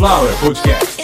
Sunflower 0.00 0.34
Podcast. 0.40 0.96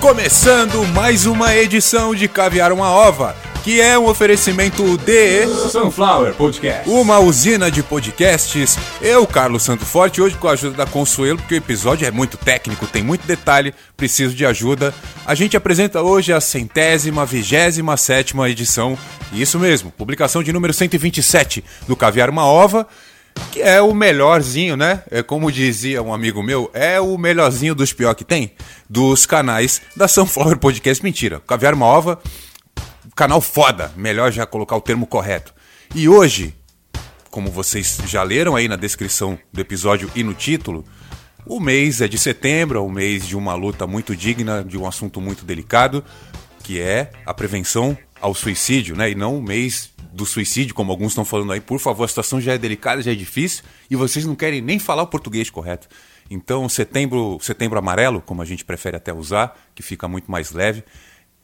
Começando 0.00 0.86
mais 0.94 1.26
uma 1.26 1.54
edição 1.54 2.14
de 2.14 2.26
Caviar 2.26 2.72
uma 2.72 2.90
Ova, 2.90 3.36
que 3.62 3.80
é 3.80 3.96
um 3.96 4.06
oferecimento 4.08 4.98
de 4.98 5.46
Sunflower 5.70 6.34
Podcast. 6.34 6.88
uma 6.90 7.20
usina 7.20 7.70
de 7.70 7.80
podcasts. 7.80 8.76
Eu, 9.00 9.24
Carlos 9.24 9.62
Santo 9.62 9.86
Forte, 9.86 10.20
hoje 10.20 10.36
com 10.36 10.48
a 10.48 10.52
ajuda 10.52 10.78
da 10.78 10.86
Consuelo, 10.86 11.38
porque 11.38 11.54
o 11.54 11.56
episódio 11.56 12.06
é 12.06 12.10
muito 12.10 12.36
técnico, 12.36 12.88
tem 12.88 13.04
muito 13.04 13.24
detalhe, 13.24 13.72
preciso 13.96 14.34
de 14.34 14.44
ajuda. 14.44 14.92
A 15.24 15.36
gente 15.36 15.56
apresenta 15.56 16.02
hoje 16.02 16.32
a 16.32 16.40
centésima, 16.40 17.24
vigésima 17.24 17.96
sétima 17.96 18.50
edição, 18.50 18.98
isso 19.32 19.60
mesmo, 19.60 19.92
publicação 19.92 20.42
de 20.42 20.52
número 20.52 20.72
127 20.72 21.64
do 21.86 21.94
Caviar 21.94 22.30
uma 22.30 22.44
Ova. 22.44 22.86
Que 23.50 23.62
é 23.62 23.80
o 23.80 23.94
melhorzinho, 23.94 24.76
né? 24.76 25.02
É 25.10 25.22
como 25.22 25.50
dizia 25.50 26.02
um 26.02 26.12
amigo 26.12 26.42
meu, 26.42 26.70
é 26.74 27.00
o 27.00 27.16
melhorzinho 27.16 27.74
dos 27.74 27.90
pior 27.90 28.14
que 28.14 28.24
tem, 28.24 28.52
dos 28.90 29.24
canais 29.24 29.80
da 29.96 30.06
Sunflower 30.06 30.58
Podcast. 30.58 31.02
Mentira, 31.02 31.40
Caviar 31.46 31.72
uma 31.72 31.86
Ova, 31.86 32.20
canal 33.14 33.40
foda, 33.40 33.92
melhor 33.96 34.32
já 34.32 34.46
colocar 34.46 34.76
o 34.76 34.80
termo 34.80 35.06
correto. 35.06 35.54
E 35.94 36.08
hoje, 36.08 36.54
como 37.30 37.50
vocês 37.50 37.98
já 38.06 38.22
leram 38.22 38.56
aí 38.56 38.68
na 38.68 38.76
descrição 38.76 39.38
do 39.52 39.60
episódio 39.60 40.10
e 40.14 40.22
no 40.22 40.34
título, 40.34 40.84
o 41.46 41.58
mês 41.58 42.00
é 42.00 42.08
de 42.08 42.18
setembro, 42.18 42.78
é 42.78 42.82
um 42.82 42.90
mês 42.90 43.26
de 43.26 43.36
uma 43.36 43.54
luta 43.54 43.86
muito 43.86 44.14
digna, 44.14 44.62
de 44.62 44.78
um 44.78 44.86
assunto 44.86 45.20
muito 45.20 45.44
delicado, 45.44 46.04
que 46.62 46.80
é 46.80 47.10
a 47.26 47.34
prevenção 47.34 47.96
ao 48.20 48.34
suicídio, 48.34 48.96
né? 48.96 49.10
E 49.10 49.14
não 49.14 49.36
o 49.36 49.42
mês 49.42 49.90
do 50.12 50.24
suicídio, 50.24 50.74
como 50.74 50.92
alguns 50.92 51.12
estão 51.12 51.24
falando 51.24 51.52
aí. 51.52 51.60
Por 51.60 51.80
favor, 51.80 52.04
a 52.04 52.08
situação 52.08 52.40
já 52.40 52.52
é 52.52 52.58
delicada, 52.58 53.02
já 53.02 53.10
é 53.10 53.14
difícil, 53.14 53.64
e 53.90 53.96
vocês 53.96 54.24
não 54.24 54.36
querem 54.36 54.60
nem 54.60 54.78
falar 54.78 55.02
o 55.02 55.06
português 55.08 55.50
correto. 55.50 55.88
Então, 56.30 56.68
setembro, 56.68 57.38
setembro 57.42 57.78
amarelo, 57.78 58.20
como 58.20 58.40
a 58.40 58.44
gente 58.44 58.64
prefere 58.64 58.96
até 58.96 59.12
usar, 59.12 59.58
que 59.74 59.82
fica 59.82 60.06
muito 60.06 60.30
mais 60.30 60.52
leve, 60.52 60.84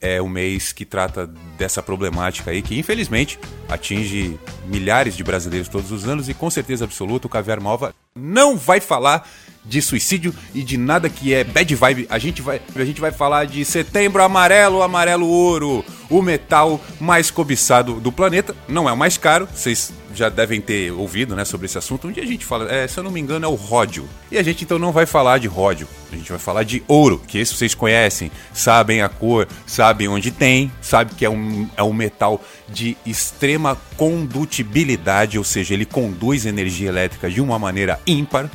é 0.01 0.21
o 0.21 0.29
mês 0.29 0.71
que 0.71 0.85
trata 0.85 1.27
dessa 1.57 1.83
problemática 1.83 2.51
aí, 2.51 2.61
que 2.61 2.77
infelizmente 2.77 3.39
atinge 3.67 4.39
milhares 4.65 5.15
de 5.15 5.23
brasileiros 5.23 5.67
todos 5.67 5.91
os 5.91 6.07
anos, 6.07 6.29
e 6.29 6.33
com 6.33 6.49
certeza 6.49 6.85
absoluta 6.85 7.27
o 7.27 7.29
Caviar 7.29 7.61
Malva 7.61 7.93
não 8.15 8.57
vai 8.57 8.79
falar 8.79 9.27
de 9.63 9.81
suicídio 9.81 10.33
e 10.53 10.63
de 10.63 10.77
nada 10.77 11.09
que 11.09 11.33
é 11.33 11.43
bad 11.43 11.75
vibe. 11.75 12.07
A 12.09 12.17
gente 12.17 12.41
vai, 12.41 12.61
a 12.75 12.85
gente 12.85 12.99
vai 12.99 13.11
falar 13.11 13.45
de 13.45 13.63
setembro 13.65 14.23
amarelo, 14.23 14.81
amarelo 14.81 15.27
ouro, 15.27 15.85
o 16.09 16.21
metal 16.21 16.81
mais 16.99 17.29
cobiçado 17.29 17.99
do 17.99 18.11
planeta. 18.11 18.55
Não 18.67 18.89
é 18.89 18.93
o 18.93 18.97
mais 18.97 19.17
caro, 19.17 19.47
vocês 19.53 19.93
já 20.13 20.29
devem 20.29 20.59
ter 20.61 20.91
ouvido, 20.91 21.35
né, 21.35 21.45
sobre 21.45 21.65
esse 21.65 21.77
assunto. 21.77 22.07
Um 22.07 22.11
dia 22.11 22.23
a 22.23 22.25
gente 22.25 22.45
fala, 22.45 22.71
é, 22.71 22.87
se 22.87 22.97
eu 22.97 23.03
não 23.03 23.11
me 23.11 23.19
engano, 23.19 23.45
é 23.45 23.47
o 23.47 23.55
ródio. 23.55 24.07
E 24.31 24.37
a 24.37 24.43
gente 24.43 24.63
então 24.63 24.79
não 24.79 24.91
vai 24.91 25.05
falar 25.05 25.37
de 25.37 25.47
ródio, 25.47 25.87
a 26.11 26.15
gente 26.15 26.29
vai 26.29 26.39
falar 26.39 26.63
de 26.63 26.83
ouro, 26.87 27.21
que 27.27 27.37
esse 27.37 27.55
vocês 27.55 27.73
conhecem, 27.75 28.31
sabem 28.53 29.01
a 29.01 29.09
cor, 29.09 29.47
sabem 29.65 30.07
onde 30.07 30.31
tem, 30.31 30.71
sabe 30.81 31.13
que 31.15 31.25
é 31.25 31.29
um, 31.29 31.67
é 31.75 31.83
um 31.83 31.93
metal 31.93 32.41
de 32.67 32.97
extrema 33.05 33.77
condutibilidade, 33.97 35.37
ou 35.37 35.43
seja, 35.43 35.73
ele 35.73 35.85
conduz 35.85 36.45
energia 36.45 36.89
elétrica 36.89 37.29
de 37.29 37.41
uma 37.41 37.59
maneira 37.59 37.99
ímpar 38.05 38.49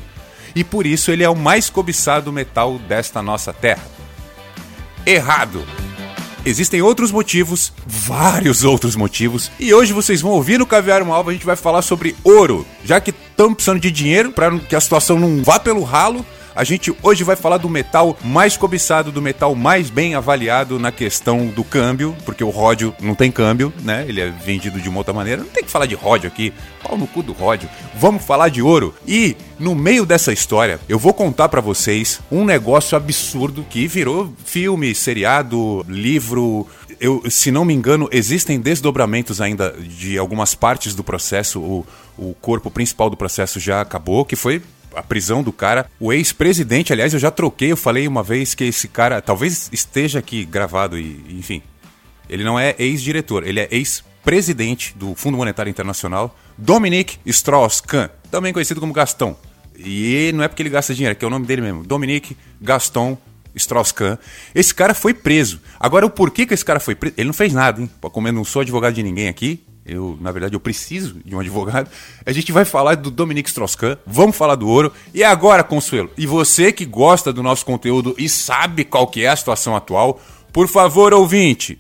e 0.55 0.63
por 0.63 0.87
isso 0.87 1.11
ele 1.11 1.25
é 1.25 1.29
o 1.29 1.37
mais 1.37 1.69
cobiçado 1.69 2.33
metal 2.33 2.79
desta 2.79 3.21
nossa 3.21 3.53
terra. 3.53 3.85
Errado! 5.05 5.84
Existem 6.47 6.83
outros 6.83 7.11
motivos, 7.11 7.73
vários 7.87 8.65
outros 8.65 8.95
motivos, 8.95 9.51
e 9.59 9.73
hoje 9.73 9.95
vocês 9.95 10.21
vão 10.21 10.33
ouvir 10.33 10.59
no 10.59 10.67
Caviar 10.67 11.03
uma 11.03 11.15
Alva, 11.15 11.31
a 11.31 11.33
gente 11.33 11.47
vai 11.47 11.57
falar 11.57 11.81
sobre 11.81 12.15
ouro. 12.23 12.67
Já 12.85 13.01
que 13.01 13.11
estamos 13.11 13.55
precisando 13.55 13.81
de 13.81 13.91
dinheiro 13.91 14.31
para 14.31 14.59
que 14.59 14.77
a 14.77 14.81
situação 14.81 15.19
não 15.19 15.43
vá 15.43 15.59
pelo 15.59 15.83
ralo, 15.83 16.25
a 16.55 16.63
gente 16.65 16.95
hoje 17.03 17.25
vai 17.25 17.37
falar 17.37 17.59
do 17.59 17.69
metal 17.69 18.17
mais 18.23 18.57
cobiçado, 18.57 19.11
do 19.11 19.21
metal 19.21 19.55
mais 19.55 19.91
bem 19.91 20.15
avaliado 20.15 20.79
na 20.79 20.93
questão 20.93 21.47
do 21.47 21.65
câmbio, 21.65 22.15
porque 22.25 22.45
o 22.45 22.51
ródio 22.51 22.95
não 23.01 23.15
tem 23.15 23.31
câmbio, 23.31 23.73
né? 23.83 24.05
Ele 24.09 24.21
é 24.21 24.31
vendido 24.31 24.81
de 24.81 24.89
uma 24.89 24.99
outra 24.99 25.13
maneira. 25.13 25.43
Não 25.43 25.51
tem 25.51 25.65
que 25.65 25.71
falar 25.71 25.87
de 25.87 25.95
ródio 25.95 26.29
aqui, 26.29 26.53
pau 26.83 26.97
no 26.97 27.07
cu 27.07 27.23
do 27.23 27.33
ródio. 27.33 27.69
Vamos 27.95 28.25
falar 28.25 28.49
de 28.49 28.63
ouro. 28.63 28.95
E 29.07 29.37
no 29.59 29.75
meio 29.75 30.07
dessa 30.07 30.33
história, 30.33 30.79
eu 30.89 30.99
vou 30.99 31.13
contar 31.13 31.49
para 31.49 31.61
vocês 31.61 32.21
um 32.31 32.45
negócio 32.45 32.97
absurdo 32.97 33.67
que 33.69 33.87
virou 33.89 34.33
filme, 34.45 34.95
seriado, 34.95 35.85
livro, 35.89 36.67
eu, 37.01 37.23
se 37.29 37.51
não 37.51 37.65
me 37.65 37.75
engano, 37.75 38.09
existem 38.13 38.61
desdobramentos 38.61 39.41
ainda 39.41 39.73
de 39.73 40.17
algumas 40.19 40.55
partes 40.55 40.95
do 40.95 41.03
processo. 41.03 41.61
O, 41.61 41.87
o 42.17 42.35
corpo 42.35 42.71
principal 42.71 43.11
do 43.11 43.17
processo 43.17 43.59
já 43.59 43.81
acabou, 43.81 44.25
que 44.25 44.37
foi 44.37 44.63
a 44.97 45.03
prisão 45.03 45.43
do 45.43 45.53
cara. 45.53 45.91
O 45.99 46.13
ex-presidente, 46.13 46.93
aliás, 46.93 47.13
eu 47.13 47.21
já 47.21 47.31
troquei, 47.31 47.73
eu 47.73 47.77
falei 47.77 48.07
uma 48.07 48.23
vez 48.23 48.55
que 48.55 48.65
esse 48.65 48.89
cara 48.89 49.21
talvez 49.21 49.69
esteja 49.73 50.19
aqui 50.19 50.45
gravado 50.45 50.99
e, 50.99 51.25
enfim. 51.31 51.63
Ele 52.29 52.45
não 52.45 52.59
é 52.59 52.75
ex-diretor, 52.79 53.47
ele 53.47 53.61
é 53.61 53.69
ex-presidente 53.71 54.95
do 54.97 55.15
Fundo 55.15 55.37
Monetário 55.37 55.71
Internacional, 55.71 56.37
Dominique 56.57 57.19
Strauss-Kahn, 57.27 58.09
também 58.31 58.53
conhecido 58.53 58.81
como 58.81 58.93
Gastão. 58.93 59.37
E 59.77 60.31
não 60.35 60.45
é 60.45 60.49
porque 60.49 60.63
ele 60.63 60.71
gasta 60.71 60.95
dinheiro, 60.95 61.13
é 61.13 61.15
que 61.15 61.25
é 61.25 61.29
o 61.29 61.31
nome 61.31 61.47
dele 61.47 61.63
mesmo, 61.63 61.85
Dominique 61.85 62.37
Gaston 62.61 63.19
Strauss-Kahn. 63.55 64.17
Esse 64.55 64.75
cara 64.75 64.95
foi 64.95 65.13
preso. 65.13 65.61
Agora, 65.79 66.07
o 66.07 66.11
porquê 66.11 66.47
que 66.47 66.55
esse 66.55 66.65
cara 66.65 66.81
foi 66.81 66.95
preso? 66.95 67.15
Ele 67.17 67.27
não 67.27 67.35
fez 67.35 67.53
nada, 67.53 67.81
hein? 67.81 67.91
Como 68.01 68.29
eu 68.29 68.33
não 68.33 68.45
sou 68.45 68.63
advogado 68.63 68.95
de 68.95 69.03
ninguém 69.03 69.29
aqui, 69.29 69.65
eu, 69.87 70.19
na 70.21 70.31
verdade, 70.33 70.55
eu 70.55 70.61
preciso 70.61 71.21
de 71.25 71.37
um 71.37 71.41
advogado. 71.41 71.91
A 72.25 72.33
gente 72.33 72.51
vai 72.53 72.65
falar 72.65 72.95
do 72.95 73.11
Dominique 73.11 73.51
Strauss-Kahn, 73.51 73.99
vamos 74.07 74.35
falar 74.37 74.55
do 74.55 74.67
ouro. 74.69 74.91
E 75.13 75.23
agora, 75.23 75.63
Consuelo, 75.63 76.11
e 76.17 76.27
você 76.27 76.73
que 76.73 76.87
gosta 76.87 77.31
do 77.33 77.43
nosso 77.43 77.67
conteúdo 77.67 78.15
e 78.17 78.27
sabe 78.29 78.85
qual 78.85 79.07
que 79.07 79.25
é 79.25 79.29
a 79.29 79.37
situação 79.37 79.77
atual, 79.77 80.19
por 80.53 80.69
favor, 80.69 81.13
ouvinte, 81.13 81.79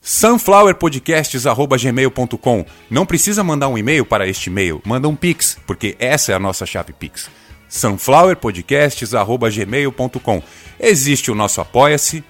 sunflowerpodcasts.gmail.com 0.00 2.64
Não 2.88 3.04
precisa 3.04 3.44
mandar 3.44 3.68
um 3.68 3.76
e-mail 3.76 4.06
para 4.06 4.26
este 4.26 4.48
e-mail, 4.48 4.80
manda 4.84 5.06
um 5.08 5.16
pix, 5.16 5.58
porque 5.66 5.94
essa 5.98 6.32
é 6.32 6.34
a 6.34 6.38
nossa 6.38 6.64
chave 6.64 6.94
pix. 6.94 7.28
sunflowerpodcasts.gmail.com 7.68 10.42
Existe 10.78 11.30
o 11.30 11.34
nosso 11.34 11.60
Apoia-se, 11.60 12.24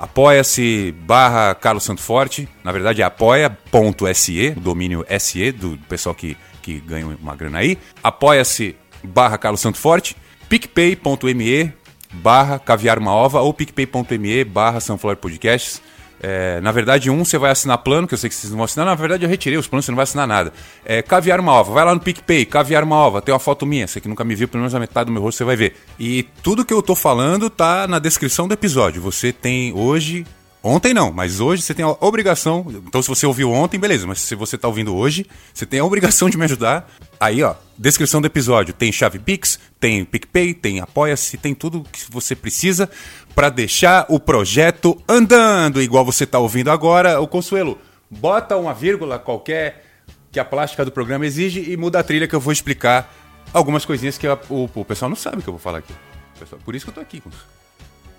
apoia-se 0.00 0.94
barra 1.02 1.54
Carlos 1.54 1.84
Santo 1.84 2.00
Forte, 2.00 2.48
na 2.64 2.72
verdade 2.72 3.02
é 3.02 3.04
apoia.se, 3.04 4.54
o 4.56 4.60
domínio 4.60 5.04
SE 5.18 5.52
do 5.52 5.76
pessoal 5.88 6.14
que, 6.14 6.38
que 6.62 6.80
ganha 6.80 7.06
uma 7.06 7.36
grana 7.36 7.58
aí, 7.58 7.76
apoia-se 8.02 8.76
barra 9.04 9.36
Carlos 9.36 9.60
Santo 9.60 9.76
Forte, 9.76 10.16
picpay.me 10.48 11.72
barra 12.14 12.58
caviar 12.58 12.98
uma 12.98 13.14
ova 13.14 13.40
ou 13.42 13.52
picpay.me 13.52 14.42
barra 14.44 14.80
Sunflower 14.80 15.18
Podcasts. 15.18 15.82
É, 16.22 16.60
na 16.60 16.70
verdade, 16.70 17.10
um 17.10 17.24
você 17.24 17.38
vai 17.38 17.50
assinar 17.50 17.78
plano, 17.78 18.06
que 18.06 18.12
eu 18.12 18.18
sei 18.18 18.28
que 18.28 18.36
vocês 18.36 18.50
não 18.50 18.58
vão 18.58 18.64
assinar. 18.64 18.84
Na 18.84 18.94
verdade, 18.94 19.24
eu 19.24 19.28
retirei 19.28 19.58
os 19.58 19.66
planos, 19.66 19.86
você 19.86 19.90
não 19.90 19.96
vai 19.96 20.02
assinar 20.02 20.26
nada. 20.26 20.52
É, 20.84 21.00
caviar 21.00 21.40
uma 21.40 21.52
ova, 21.52 21.72
vai 21.72 21.84
lá 21.84 21.94
no 21.94 22.00
PicPay, 22.00 22.44
caviar 22.44 22.84
uma 22.84 22.96
ova, 22.96 23.22
tem 23.22 23.32
uma 23.32 23.38
foto 23.38 23.64
minha, 23.64 23.86
você 23.86 24.00
que 24.00 24.08
nunca 24.08 24.22
me 24.22 24.34
viu, 24.34 24.46
pelo 24.46 24.60
menos 24.60 24.74
a 24.74 24.80
metade 24.80 25.06
do 25.06 25.12
meu 25.12 25.22
rosto 25.22 25.38
você 25.38 25.44
vai 25.44 25.56
ver. 25.56 25.76
E 25.98 26.24
tudo 26.42 26.64
que 26.64 26.74
eu 26.74 26.82
tô 26.82 26.94
falando 26.94 27.48
tá 27.48 27.88
na 27.88 27.98
descrição 27.98 28.46
do 28.46 28.54
episódio. 28.54 29.00
Você 29.00 29.32
tem 29.32 29.72
hoje. 29.72 30.26
Ontem 30.62 30.92
não, 30.92 31.10
mas 31.10 31.40
hoje 31.40 31.62
você 31.62 31.72
tem 31.72 31.86
a 31.86 31.96
obrigação. 32.00 32.66
Então, 32.86 33.00
se 33.00 33.08
você 33.08 33.24
ouviu 33.24 33.50
ontem, 33.50 33.78
beleza, 33.78 34.06
mas 34.06 34.20
se 34.20 34.34
você 34.34 34.58
tá 34.58 34.68
ouvindo 34.68 34.94
hoje, 34.94 35.26
você 35.54 35.64
tem 35.64 35.80
a 35.80 35.84
obrigação 35.86 36.28
de 36.28 36.36
me 36.36 36.44
ajudar. 36.44 36.86
Aí, 37.18 37.42
ó, 37.42 37.54
descrição 37.78 38.20
do 38.20 38.26
episódio: 38.26 38.74
tem 38.74 38.92
chave 38.92 39.18
Pix, 39.18 39.58
tem 39.78 40.04
PicPay, 40.04 40.52
tem 40.52 40.80
Apoia-se, 40.80 41.38
tem 41.38 41.54
tudo 41.54 41.82
que 41.90 42.00
você 42.10 42.36
precisa 42.36 42.90
para 43.34 43.48
deixar 43.50 44.06
o 44.08 44.18
projeto 44.20 45.00
andando, 45.08 45.80
igual 45.82 46.04
você 46.04 46.26
tá 46.26 46.38
ouvindo 46.38 46.70
agora. 46.70 47.20
O 47.20 47.26
Consuelo, 47.28 47.78
bota 48.10 48.56
uma 48.56 48.74
vírgula 48.74 49.18
qualquer 49.18 49.84
que 50.32 50.38
a 50.38 50.44
plástica 50.44 50.84
do 50.84 50.92
programa 50.92 51.26
exige 51.26 51.70
e 51.70 51.76
muda 51.76 51.98
a 51.98 52.02
trilha 52.02 52.26
que 52.28 52.34
eu 52.34 52.40
vou 52.40 52.52
explicar 52.52 53.12
algumas 53.52 53.84
coisinhas 53.84 54.16
que 54.18 54.26
a- 54.26 54.38
o, 54.48 54.68
o 54.74 54.84
pessoal 54.84 55.08
não 55.08 55.16
sabe 55.16 55.42
que 55.42 55.48
eu 55.48 55.52
vou 55.54 55.60
falar 55.60 55.78
aqui. 55.78 55.92
Pessoal, 56.38 56.60
por 56.64 56.74
isso 56.74 56.84
que 56.86 56.90
eu 56.90 56.94
tô 56.94 57.00
aqui, 57.00 57.20
Consuelo. 57.20 57.46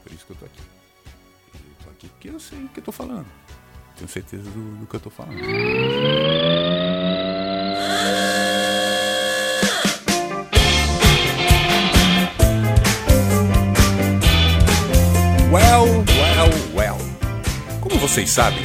Por 0.04 0.12
isso 0.14 0.26
que 0.26 0.32
eu 0.32 0.38
tô 0.38 0.46
aqui. 0.46 0.60
Eu 1.54 1.86
tô 1.86 1.90
aqui 1.92 2.08
porque 2.10 2.30
eu 2.30 2.40
sei 2.40 2.60
o 2.60 2.68
que 2.70 2.80
eu 2.80 2.84
tô 2.84 2.92
falando. 2.92 3.26
Tenho 3.98 4.10
certeza 4.10 4.44
do, 4.50 4.76
do 4.78 4.86
que 4.88 4.96
eu 4.96 5.00
tô 5.00 5.10
falando. 5.10 5.38
Vocês 18.12 18.30
sabem, 18.30 18.60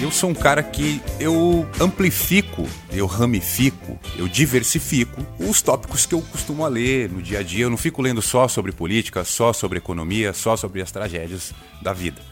eu 0.00 0.12
sou 0.12 0.30
um 0.30 0.34
cara 0.34 0.62
que 0.62 1.02
eu 1.18 1.68
amplifico, 1.80 2.68
eu 2.92 3.04
ramifico, 3.04 3.98
eu 4.16 4.28
diversifico 4.28 5.26
os 5.40 5.60
tópicos 5.60 6.06
que 6.06 6.14
eu 6.14 6.22
costumo 6.22 6.64
ler 6.68 7.10
no 7.10 7.20
dia 7.20 7.40
a 7.40 7.42
dia. 7.42 7.64
Eu 7.64 7.70
não 7.70 7.76
fico 7.76 8.00
lendo 8.00 8.22
só 8.22 8.46
sobre 8.46 8.70
política, 8.70 9.24
só 9.24 9.52
sobre 9.52 9.78
economia, 9.78 10.32
só 10.32 10.56
sobre 10.56 10.80
as 10.80 10.92
tragédias 10.92 11.52
da 11.82 11.92
vida. 11.92 12.22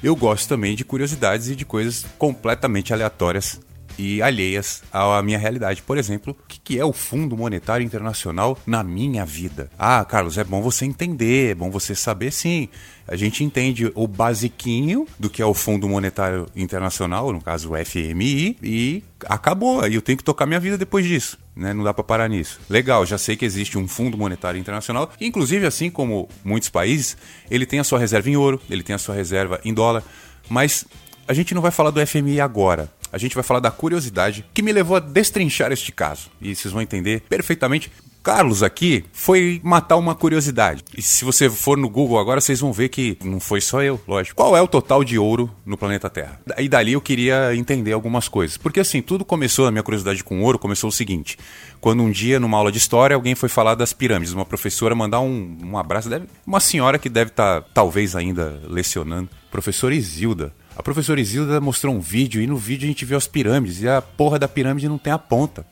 Eu 0.00 0.14
gosto 0.14 0.48
também 0.48 0.76
de 0.76 0.84
curiosidades 0.84 1.48
e 1.48 1.56
de 1.56 1.64
coisas 1.64 2.06
completamente 2.16 2.92
aleatórias 2.92 3.60
e 3.98 4.22
alheias 4.22 4.82
à 4.92 5.20
minha 5.22 5.38
realidade. 5.38 5.82
Por 5.82 5.98
exemplo, 5.98 6.36
o 6.38 6.48
que 6.48 6.78
é 6.78 6.84
o 6.84 6.92
Fundo 6.92 7.36
Monetário 7.36 7.84
Internacional 7.84 8.56
na 8.64 8.84
minha 8.84 9.26
vida? 9.26 9.70
Ah, 9.78 10.04
Carlos, 10.04 10.38
é 10.38 10.44
bom 10.44 10.62
você 10.62 10.84
entender, 10.84 11.50
é 11.50 11.54
bom 11.54 11.70
você 11.70 11.94
saber 11.94 12.30
sim. 12.30 12.68
A 13.06 13.16
gente 13.16 13.42
entende 13.42 13.90
o 13.94 14.06
basiquinho 14.06 15.06
do 15.18 15.30
que 15.30 15.40
é 15.40 15.46
o 15.46 15.54
Fundo 15.54 15.88
Monetário 15.88 16.46
Internacional, 16.54 17.32
no 17.32 17.40
caso 17.40 17.72
o 17.72 17.84
FMI, 17.84 18.56
e 18.62 19.02
acabou. 19.26 19.80
Aí 19.80 19.94
eu 19.94 20.02
tenho 20.02 20.18
que 20.18 20.24
tocar 20.24 20.46
minha 20.46 20.60
vida 20.60 20.76
depois 20.76 21.06
disso. 21.06 21.38
Né? 21.56 21.72
Não 21.72 21.82
dá 21.82 21.92
para 21.92 22.04
parar 22.04 22.28
nisso. 22.28 22.60
Legal, 22.68 23.04
já 23.04 23.18
sei 23.18 23.34
que 23.34 23.44
existe 23.44 23.78
um 23.78 23.88
Fundo 23.88 24.16
Monetário 24.16 24.60
Internacional, 24.60 25.10
inclusive 25.20 25.66
assim 25.66 25.90
como 25.90 26.28
muitos 26.44 26.68
países, 26.68 27.16
ele 27.50 27.66
tem 27.66 27.80
a 27.80 27.84
sua 27.84 27.98
reserva 27.98 28.30
em 28.30 28.36
ouro, 28.36 28.60
ele 28.70 28.82
tem 28.82 28.94
a 28.94 28.98
sua 28.98 29.14
reserva 29.14 29.58
em 29.64 29.74
dólar, 29.74 30.04
mas 30.48 30.84
a 31.26 31.32
gente 31.32 31.54
não 31.54 31.60
vai 31.60 31.70
falar 31.70 31.90
do 31.90 32.06
FMI 32.06 32.40
agora. 32.40 32.90
A 33.12 33.18
gente 33.18 33.34
vai 33.34 33.44
falar 33.44 33.60
da 33.60 33.70
curiosidade 33.70 34.44
que 34.52 34.62
me 34.62 34.72
levou 34.72 34.96
a 34.96 35.00
destrinchar 35.00 35.72
este 35.72 35.92
caso. 35.92 36.30
E 36.40 36.54
vocês 36.54 36.72
vão 36.72 36.82
entender 36.82 37.22
perfeitamente 37.28 37.90
Carlos 38.28 38.62
aqui 38.62 39.04
foi 39.10 39.58
matar 39.64 39.96
uma 39.96 40.14
curiosidade. 40.14 40.84
E 40.94 41.00
se 41.00 41.24
você 41.24 41.48
for 41.48 41.78
no 41.78 41.88
Google 41.88 42.18
agora, 42.18 42.42
vocês 42.42 42.60
vão 42.60 42.72
ver 42.72 42.90
que 42.90 43.16
não 43.24 43.40
foi 43.40 43.58
só 43.60 43.82
eu, 43.82 43.98
lógico. 44.06 44.36
Qual 44.36 44.54
é 44.54 44.60
o 44.60 44.68
total 44.68 45.02
de 45.02 45.18
ouro 45.18 45.50
no 45.64 45.78
planeta 45.78 46.10
Terra? 46.10 46.38
E 46.58 46.68
dali 46.68 46.92
eu 46.92 47.00
queria 47.00 47.54
entender 47.56 47.92
algumas 47.92 48.28
coisas. 48.28 48.58
Porque 48.58 48.80
assim, 48.80 49.00
tudo 49.00 49.24
começou, 49.24 49.66
a 49.66 49.70
minha 49.70 49.82
curiosidade 49.82 50.22
com 50.22 50.42
ouro 50.42 50.58
começou 50.58 50.88
o 50.88 50.92
seguinte. 50.92 51.38
Quando 51.80 52.02
um 52.02 52.10
dia, 52.10 52.38
numa 52.38 52.58
aula 52.58 52.70
de 52.70 52.76
história, 52.76 53.14
alguém 53.14 53.34
foi 53.34 53.48
falar 53.48 53.74
das 53.74 53.94
pirâmides. 53.94 54.34
Uma 54.34 54.44
professora 54.44 54.94
mandar 54.94 55.20
um, 55.20 55.56
um 55.64 55.78
abraço. 55.78 56.10
Deve, 56.10 56.26
uma 56.46 56.60
senhora 56.60 56.98
que 56.98 57.08
deve 57.08 57.30
estar, 57.30 57.62
tá, 57.62 57.68
talvez, 57.72 58.14
ainda 58.14 58.60
lecionando. 58.68 59.30
Professora 59.50 59.94
Isilda. 59.94 60.52
A 60.78 60.82
professora 60.82 61.20
Isilda 61.20 61.60
mostrou 61.60 61.92
um 61.92 61.98
vídeo 61.98 62.40
e 62.40 62.46
no 62.46 62.56
vídeo 62.56 62.84
a 62.84 62.88
gente 62.88 63.04
viu 63.04 63.16
as 63.16 63.26
pirâmides. 63.26 63.82
E 63.82 63.88
a 63.88 64.00
porra 64.00 64.38
da 64.38 64.46
pirâmide 64.46 64.88
não 64.88 64.96
tem 64.96 65.12
a 65.12 65.18
ponta. 65.18 65.66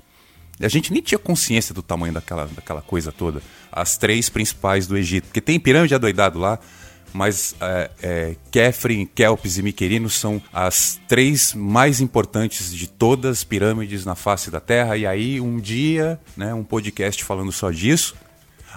A 0.60 0.66
gente 0.66 0.92
nem 0.92 1.00
tinha 1.00 1.16
consciência 1.16 1.72
do 1.72 1.80
tamanho 1.80 2.12
daquela, 2.12 2.46
daquela 2.46 2.82
coisa 2.82 3.12
toda. 3.12 3.40
As 3.70 3.96
três 3.96 4.28
principais 4.28 4.88
do 4.88 4.96
Egito. 4.96 5.26
Porque 5.26 5.40
tem 5.40 5.60
pirâmide 5.60 5.94
adoidado 5.94 6.40
lá, 6.40 6.58
mas 7.12 7.54
é, 7.60 7.90
é, 8.02 8.36
Kefren, 8.50 9.06
Kelps 9.06 9.58
e 9.58 9.62
Miquerino 9.62 10.10
são 10.10 10.42
as 10.52 10.98
três 11.06 11.54
mais 11.54 12.00
importantes 12.00 12.74
de 12.74 12.88
todas 12.88 13.38
as 13.38 13.44
pirâmides 13.44 14.04
na 14.04 14.16
face 14.16 14.50
da 14.50 14.58
Terra. 14.58 14.96
E 14.96 15.06
aí, 15.06 15.40
um 15.40 15.60
dia, 15.60 16.18
né, 16.36 16.52
um 16.52 16.64
podcast 16.64 17.22
falando 17.22 17.52
só 17.52 17.70
disso. 17.70 18.16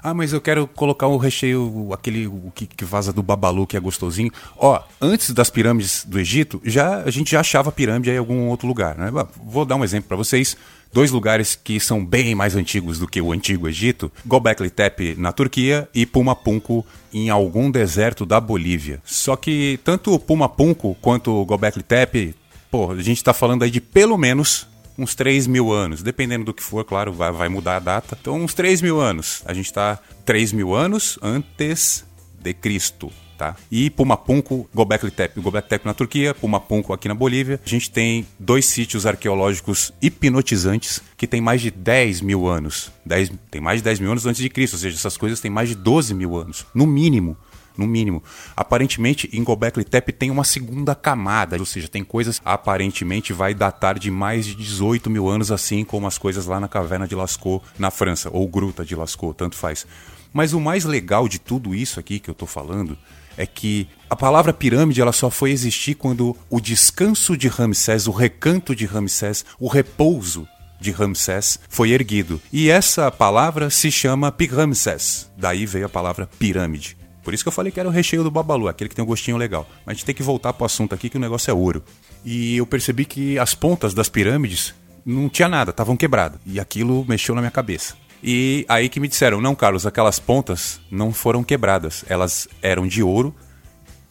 Ah, 0.02 0.14
mas 0.14 0.34
eu 0.34 0.42
quero 0.42 0.68
colocar 0.68 1.08
o 1.08 1.18
recheio, 1.18 1.90
aquele 1.94 2.28
o 2.28 2.52
que, 2.54 2.66
que 2.66 2.86
vaza 2.86 3.12
do 3.12 3.24
babalu, 3.24 3.68
que 3.68 3.78
é 3.78 3.80
gostosinho. 3.80 4.32
Ó, 4.58 4.82
antes 5.02 5.32
das 5.32 5.50
pirâmides 5.50 6.06
do 6.06 6.20
Egito, 6.20 6.62
já 6.64 7.04
a 7.04 7.12
gente 7.12 7.32
já 7.32 7.40
achava 7.40 7.72
pirâmide 7.72 8.10
em 8.12 8.18
algum 8.18 8.48
outro 8.48 8.68
lugar, 8.68 8.98
né? 8.98 9.12
Vou 9.44 9.66
dar 9.66 9.76
um 9.76 9.84
exemplo 9.84 10.08
para 10.08 10.18
vocês 10.18 10.56
dois 10.92 11.12
lugares 11.12 11.56
que 11.56 11.80
são 11.80 12.04
bem 12.04 12.34
mais 12.34 12.56
antigos 12.56 13.00
do 13.00 13.08
que 13.08 13.22
o 13.22 13.32
antigo 13.32 13.68
Egito, 13.68 14.12
Gobekli 14.26 14.70
Tepe 14.70 15.16
na 15.18 15.32
Turquia 15.32 15.88
e 15.94 16.06
Pumapunku 16.06 16.86
em 17.14 17.30
algum 17.30 17.70
deserto 17.70 18.26
da 18.26 18.40
Bolívia. 18.40 19.02
Só 19.04 19.36
que 19.36 19.80
tanto 19.84 20.14
o 20.14 20.96
quanto 21.02 21.32
o 21.32 21.46
Gobekli 21.46 21.84
Tepe, 21.84 22.36
pô, 22.72 22.92
a 22.92 23.02
gente 23.02 23.18
está 23.18 23.34
falando 23.34 23.64
aí 23.64 23.72
de 23.72 23.82
pelo 23.82 24.18
menos 24.18 24.68
uns 25.00 25.16
3 25.16 25.48
mil 25.48 25.72
anos, 25.72 26.04
dependendo 26.04 26.46
do 26.46 26.54
que 26.54 26.64
for, 26.64 26.84
claro, 26.84 27.14
vai, 27.14 27.32
vai 27.32 27.50
mudar 27.50 27.78
a 27.78 27.80
data. 27.80 28.18
Então, 28.20 28.36
uns 28.36 28.54
3 28.54 28.82
mil 28.82 29.00
anos. 29.00 29.42
A 29.46 29.54
gente 29.54 29.66
está 29.66 30.00
3 30.26 30.52
mil 30.54 30.74
anos 30.76 31.18
antes 31.22 32.06
de 32.42 32.54
Cristo 32.54 33.12
tá? 33.40 33.56
E 33.72 33.90
Pumapunku, 33.90 34.70
Gobekli 34.76 35.10
Tepe. 35.10 35.40
Gobekli 35.40 35.70
Tepe 35.70 35.86
na 35.86 35.94
Turquia, 35.94 36.36
Pumapunku 36.36 36.92
aqui 36.92 37.08
na 37.08 37.16
Bolívia. 37.16 37.60
A 37.66 37.70
gente 37.70 37.90
tem 37.90 38.28
dois 38.38 38.66
sítios 38.66 39.06
arqueológicos 39.06 39.94
hipnotizantes 40.02 41.02
que 41.18 41.26
têm 41.26 41.40
mais 41.40 41.62
de 41.62 41.72
10 41.72 42.20
mil 42.20 42.48
anos. 42.48 42.92
10, 43.06 43.32
tem 43.50 43.62
mais 43.62 43.80
de 43.80 43.86
10 43.86 44.02
mil 44.02 44.12
anos 44.12 44.26
antes 44.26 44.42
de 44.42 44.50
Cristo, 44.50 44.74
ou 44.74 44.80
seja, 44.80 44.98
essas 44.98 45.16
coisas 45.16 45.40
têm 45.40 45.50
mais 45.50 45.70
de 45.70 45.76
12 45.76 46.14
mil 46.14 46.36
anos, 46.36 46.66
no 46.76 46.86
mínimo 46.86 47.38
no 47.80 47.88
mínimo. 47.88 48.22
Aparentemente, 48.56 49.30
em 49.34 49.44
Gobekli 49.44 49.84
Tepe 49.84 50.12
tem 50.12 50.30
uma 50.30 50.44
segunda 50.44 50.94
camada, 50.94 51.58
ou 51.58 51.66
seja, 51.66 51.88
tem 51.88 52.04
coisas 52.04 52.42
aparentemente 52.46 53.34
vai 53.34 53.54
datar 53.54 53.98
de 53.98 54.12
mais 54.12 54.46
de 54.46 54.56
18 54.56 55.10
mil 55.10 55.30
anos, 55.30 55.52
assim 55.52 55.84
como 55.84 56.06
as 56.06 56.18
coisas 56.18 56.46
lá 56.46 56.60
na 56.60 56.68
caverna 56.68 57.08
de 57.08 57.16
Lascaux, 57.16 57.66
na 57.78 57.90
França, 57.90 58.30
ou 58.32 58.48
Gruta 58.48 58.84
de 58.84 58.96
Lascaux, 58.96 59.36
tanto 59.36 59.56
faz. 59.56 59.88
Mas 60.34 60.54
o 60.54 60.60
mais 60.60 60.84
legal 60.84 61.28
de 61.28 61.40
tudo 61.40 61.74
isso 61.74 62.00
aqui 62.00 62.20
que 62.20 62.30
eu 62.30 62.34
estou 62.34 62.48
falando 62.48 62.98
é 63.38 63.46
que 63.46 63.88
a 64.10 64.16
palavra 64.16 64.52
pirâmide 64.52 65.02
ela 65.02 65.14
só 65.14 65.30
foi 65.30 65.52
existir 65.52 65.96
quando 65.96 66.36
o 66.50 66.60
descanso 66.60 67.38
de 67.38 67.48
Ramsés, 67.48 68.06
o 68.06 68.12
recanto 68.12 68.76
de 68.76 68.86
Ramsés, 68.86 69.46
o 69.60 69.68
repouso 69.68 70.48
de 70.80 70.92
Ramsés 70.92 71.60
foi 71.70 71.92
erguido. 71.92 72.42
E 72.52 72.70
essa 72.70 73.12
palavra 73.12 73.70
se 73.70 73.92
chama 73.92 74.32
Piramsés. 74.32 75.30
Daí 75.38 75.66
veio 75.66 75.86
a 75.86 75.90
palavra 75.90 76.30
pirâmide. 76.38 76.99
Por 77.24 77.34
isso 77.34 77.44
que 77.44 77.48
eu 77.48 77.52
falei 77.52 77.72
que 77.72 77.80
era 77.80 77.90
o 77.90 77.92
recheio 77.92 78.24
do 78.24 78.32
babalu, 78.32 78.68
aquele 78.68 78.90
que 78.90 78.96
tem 78.96 79.04
um 79.04 79.08
gostinho 79.08 79.38
legal. 79.38 79.68
Mas 79.86 79.88
a 79.88 79.94
gente 79.94 80.06
tem 80.06 80.16
que 80.16 80.24
voltar 80.24 80.54
para 80.54 80.64
o 80.64 80.66
assunto 80.66 80.96
aqui 80.96 81.10
que 81.10 81.18
o 81.18 81.20
negócio 81.20 81.52
é 81.52 81.54
ouro. 81.54 81.84
E 82.24 82.58
eu 82.58 82.66
percebi 82.66 83.06
que 83.06 83.38
as 83.38 83.54
pontas 83.54 83.94
das 83.94 84.10
pirâmides 84.10 84.74
não 85.06 85.30
tinha 85.30 85.48
nada, 85.48 85.72
estavam 85.72 85.98
quebradas. 85.98 86.40
E 86.46 86.60
aquilo 86.60 87.06
mexeu 87.08 87.36
na 87.36 87.42
minha 87.42 87.52
cabeça. 87.52 87.96
E 88.24 88.66
aí 88.68 88.90
que 88.90 89.00
me 89.00 89.08
disseram: 89.08 89.42
não, 89.42 89.56
Carlos, 89.56 89.86
aquelas 89.86 90.20
pontas 90.20 90.80
não 90.92 91.14
foram 91.14 91.44
quebradas, 91.44 92.04
elas 92.08 92.48
eram 92.62 92.88
de 92.88 93.02
ouro 93.02 93.34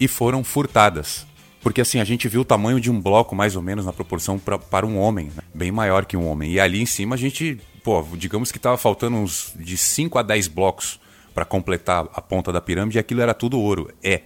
e 0.01 0.09
foram 0.09 0.43
furtadas. 0.43 1.27
Porque 1.61 1.81
assim, 1.81 2.01
a 2.01 2.05
gente 2.05 2.29
viu 2.29 2.43
o 2.43 2.45
tamanho 2.45 2.81
de 2.81 2.91
um 2.91 3.01
bloco 3.01 3.35
mais 3.35 3.57
ou 3.57 3.63
menos 3.63 3.85
na 3.85 3.93
proporção 3.93 4.39
pra, 4.39 4.59
para 4.59 4.87
um 4.87 4.97
homem, 4.99 5.27
né? 5.27 5.43
bem 5.53 5.73
maior 5.73 6.07
que 6.07 6.17
um 6.17 6.27
homem. 6.27 6.53
E 6.53 6.61
ali 6.61 6.81
em 6.81 6.87
cima 6.87 7.17
a 7.17 7.19
gente, 7.19 7.61
pô, 7.83 8.05
digamos 8.15 8.53
que 8.53 8.59
estava 8.59 8.77
faltando 8.79 9.17
uns 9.17 9.53
de 9.57 9.77
5 9.77 10.19
a 10.19 10.23
10 10.23 10.49
blocos 10.49 11.01
para 11.39 11.45
completar 11.45 12.05
a 12.13 12.21
ponta 12.21 12.53
da 12.53 12.61
pirâmide 12.61 12.99
aquilo 12.99 13.21
era 13.21 13.33
tudo 13.33 13.61
ouro. 13.61 13.93
É. 14.03 14.23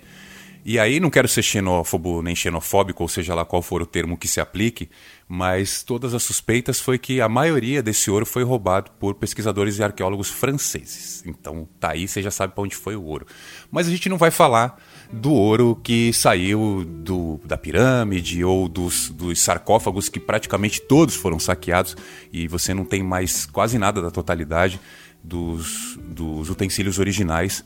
E 0.65 0.79
aí 0.79 0.99
não 0.99 1.11
quero 1.11 1.29
ser 1.29 1.43
xenófobo 1.43 2.23
nem 2.23 2.35
xenofóbico, 2.35 3.03
ou 3.03 3.09
seja 3.09 3.35
lá 3.35 3.45
qual 3.45 3.61
for 3.61 3.83
o 3.83 3.87
termo 3.87 4.17
que 4.17 4.27
se 4.27 4.41
aplique, 4.41 4.89
mas 5.29 5.83
todas 5.83 6.15
as 6.15 6.23
suspeitas 6.23 6.81
foi 6.81 6.99
que 6.99 7.21
a 7.21 7.29
maioria 7.29 7.83
desse 7.83 8.11
ouro 8.11 8.25
foi 8.25 8.45
roubado 8.45 8.93
por 8.99 9.15
pesquisadores 9.17 9.79
e 9.79 9.83
arqueólogos 9.83 10.31
franceses. 10.31 11.23
Então 11.27 11.69
tá 11.79 11.91
aí, 11.91 12.09
você 12.09 12.23
já 12.23 12.31
sabe 12.31 12.55
para 12.55 12.65
onde 12.65 12.77
foi 12.77 12.97
o 12.97 13.03
ouro. 13.03 13.27
Mas 13.71 13.89
a 13.89 13.91
gente 13.91 14.09
não 14.09 14.17
vai 14.17 14.31
falar 14.31 14.81
do 15.13 15.35
ouro 15.35 15.79
que 15.83 16.15
saiu 16.15 16.83
do, 16.87 17.39
da 17.45 17.59
pirâmide 17.59 18.43
ou 18.43 18.69
dos, 18.71 19.11
dos 19.11 19.39
sarcófagos 19.39 20.09
que 20.09 20.19
praticamente 20.19 20.81
todos 20.81 21.15
foram 21.15 21.39
saqueados 21.39 21.95
e 22.33 22.49
você 22.49 22.73
não 22.73 22.87
tem 22.87 23.03
mais 23.03 23.45
quase 23.45 23.77
nada 23.77 24.01
da 24.01 24.11
totalidade 24.11 24.81
dos, 25.23 25.99
dos 26.03 26.51
utensílios 26.51 26.99
originais 26.99 27.65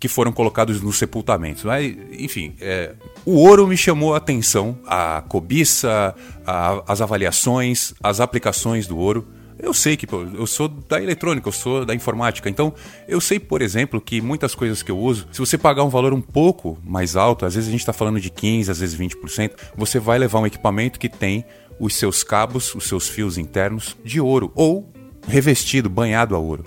que 0.00 0.08
foram 0.08 0.32
colocados 0.32 0.80
nos 0.80 0.96
sepultamentos. 0.96 1.64
Mas, 1.64 1.96
enfim, 2.12 2.54
é, 2.60 2.94
o 3.24 3.32
ouro 3.36 3.66
me 3.66 3.76
chamou 3.76 4.14
a 4.14 4.18
atenção, 4.18 4.78
a 4.86 5.22
cobiça, 5.28 6.14
a, 6.46 6.82
as 6.86 7.00
avaliações, 7.00 7.92
as 8.02 8.20
aplicações 8.20 8.86
do 8.86 8.96
ouro. 8.96 9.26
Eu 9.58 9.74
sei 9.74 9.96
que 9.96 10.06
eu 10.12 10.46
sou 10.46 10.68
da 10.68 11.02
eletrônica, 11.02 11.48
eu 11.48 11.52
sou 11.52 11.84
da 11.84 11.92
informática, 11.92 12.48
então 12.48 12.72
eu 13.08 13.20
sei, 13.20 13.40
por 13.40 13.60
exemplo, 13.60 14.00
que 14.00 14.20
muitas 14.20 14.54
coisas 14.54 14.84
que 14.84 14.90
eu 14.92 14.96
uso, 14.96 15.26
se 15.32 15.40
você 15.40 15.58
pagar 15.58 15.82
um 15.82 15.88
valor 15.88 16.14
um 16.14 16.20
pouco 16.20 16.78
mais 16.84 17.16
alto, 17.16 17.44
às 17.44 17.56
vezes 17.56 17.68
a 17.68 17.72
gente 17.72 17.80
está 17.80 17.92
falando 17.92 18.20
de 18.20 18.30
15%, 18.30 18.68
às 18.68 18.78
vezes 18.78 18.96
20%, 18.96 19.50
você 19.76 19.98
vai 19.98 20.16
levar 20.16 20.38
um 20.38 20.46
equipamento 20.46 20.96
que 20.96 21.08
tem 21.08 21.44
os 21.80 21.96
seus 21.96 22.22
cabos, 22.22 22.72
os 22.72 22.84
seus 22.84 23.08
fios 23.08 23.36
internos 23.36 23.96
de 24.04 24.20
ouro 24.20 24.52
ou 24.54 24.92
revestido, 25.28 25.88
banhado 25.88 26.34
a 26.34 26.38
ouro. 26.38 26.64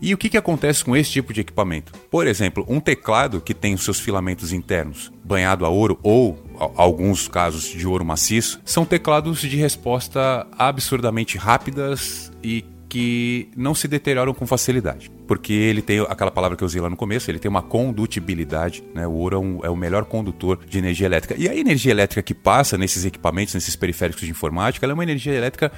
E 0.00 0.12
o 0.12 0.18
que, 0.18 0.28
que 0.28 0.36
acontece 0.36 0.84
com 0.84 0.96
esse 0.96 1.10
tipo 1.10 1.32
de 1.32 1.40
equipamento? 1.40 1.92
Por 2.10 2.26
exemplo, 2.26 2.64
um 2.68 2.80
teclado 2.80 3.40
que 3.40 3.54
tem 3.54 3.74
os 3.74 3.84
seus 3.84 4.00
filamentos 4.00 4.52
internos 4.52 5.12
banhado 5.24 5.64
a 5.64 5.68
ouro 5.68 5.98
ou 6.02 6.38
alguns 6.76 7.28
casos 7.28 7.64
de 7.64 7.86
ouro 7.86 8.04
maciço, 8.04 8.60
são 8.64 8.84
teclados 8.84 9.40
de 9.40 9.56
resposta 9.56 10.46
absurdamente 10.58 11.38
rápidas 11.38 12.30
e 12.42 12.64
que 12.94 13.48
não 13.56 13.74
se 13.74 13.88
deterioram 13.88 14.32
com 14.32 14.46
facilidade. 14.46 15.10
Porque 15.26 15.52
ele 15.52 15.82
tem 15.82 16.00
aquela 16.00 16.30
palavra 16.30 16.56
que 16.56 16.62
eu 16.62 16.66
usei 16.66 16.80
lá 16.80 16.88
no 16.88 16.96
começo, 16.96 17.28
ele 17.28 17.40
tem 17.40 17.48
uma 17.48 17.62
condutibilidade, 17.62 18.84
né? 18.94 19.04
O 19.06 19.12
ouro 19.12 19.36
é, 19.36 19.40
um, 19.40 19.60
é, 19.64 19.70
o 19.70 19.76
melhor 19.76 20.04
condutor 20.04 20.60
de 20.64 20.78
energia 20.78 21.06
elétrica. 21.06 21.34
E 21.36 21.48
a 21.48 21.56
energia 21.56 21.90
elétrica 21.90 22.22
que 22.22 22.34
passa 22.34 22.78
nesses 22.78 23.04
equipamentos, 23.04 23.54
nesses 23.54 23.74
periféricos 23.74 24.22
de 24.22 24.30
informática, 24.30 24.86
ela 24.86 24.92
é 24.92 24.94
uma 24.94 25.02
energia 25.02 25.32
elétrica 25.32 25.72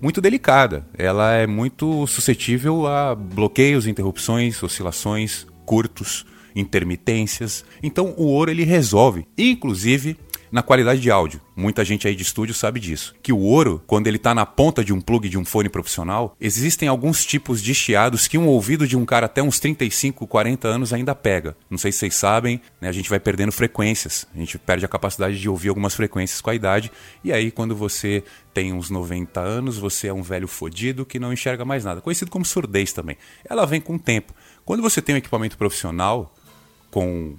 muito 0.00 0.20
delicada. 0.20 0.86
Ela 0.96 1.32
é 1.32 1.46
muito 1.46 2.06
suscetível 2.06 2.86
a 2.86 3.14
bloqueios, 3.14 3.86
interrupções, 3.86 4.62
oscilações, 4.62 5.46
curtos, 5.64 6.24
intermitências. 6.54 7.64
Então 7.82 8.14
o 8.16 8.24
ouro 8.26 8.50
ele 8.50 8.64
resolve. 8.64 9.26
Inclusive 9.36 10.16
na 10.50 10.62
qualidade 10.62 11.00
de 11.00 11.10
áudio. 11.10 11.40
Muita 11.54 11.84
gente 11.84 12.08
aí 12.08 12.14
de 12.14 12.22
estúdio 12.22 12.54
sabe 12.54 12.80
disso. 12.80 13.14
Que 13.22 13.32
o 13.32 13.38
ouro, 13.38 13.82
quando 13.86 14.06
ele 14.06 14.16
está 14.16 14.34
na 14.34 14.44
ponta 14.44 14.84
de 14.84 14.92
um 14.92 15.00
plug 15.00 15.28
de 15.28 15.38
um 15.38 15.44
fone 15.44 15.68
profissional, 15.68 16.36
existem 16.40 16.88
alguns 16.88 17.24
tipos 17.24 17.62
de 17.62 17.74
chiados 17.74 18.26
que 18.26 18.38
um 18.38 18.46
ouvido 18.46 18.86
de 18.86 18.96
um 18.96 19.04
cara 19.04 19.26
até 19.26 19.42
uns 19.42 19.60
35, 19.60 20.26
40 20.26 20.66
anos 20.68 20.92
ainda 20.92 21.14
pega. 21.14 21.56
Não 21.68 21.78
sei 21.78 21.92
se 21.92 21.98
vocês 21.98 22.14
sabem, 22.14 22.60
né, 22.80 22.88
a 22.88 22.92
gente 22.92 23.08
vai 23.08 23.20
perdendo 23.20 23.52
frequências. 23.52 24.26
A 24.34 24.38
gente 24.38 24.58
perde 24.58 24.84
a 24.84 24.88
capacidade 24.88 25.38
de 25.38 25.48
ouvir 25.48 25.68
algumas 25.68 25.94
frequências 25.94 26.40
com 26.40 26.50
a 26.50 26.54
idade. 26.54 26.90
E 27.22 27.32
aí, 27.32 27.50
quando 27.50 27.76
você 27.76 28.24
tem 28.52 28.72
uns 28.72 28.90
90 28.90 29.40
anos, 29.40 29.78
você 29.78 30.08
é 30.08 30.12
um 30.12 30.22
velho 30.22 30.48
fodido 30.48 31.06
que 31.06 31.18
não 31.18 31.32
enxerga 31.32 31.64
mais 31.64 31.84
nada. 31.84 32.00
Conhecido 32.00 32.30
como 32.30 32.44
surdez 32.44 32.92
também. 32.92 33.16
Ela 33.48 33.66
vem 33.66 33.80
com 33.80 33.94
o 33.94 33.98
tempo. 33.98 34.34
Quando 34.64 34.82
você 34.82 35.00
tem 35.00 35.14
um 35.14 35.18
equipamento 35.18 35.56
profissional, 35.56 36.34
com, 36.90 37.36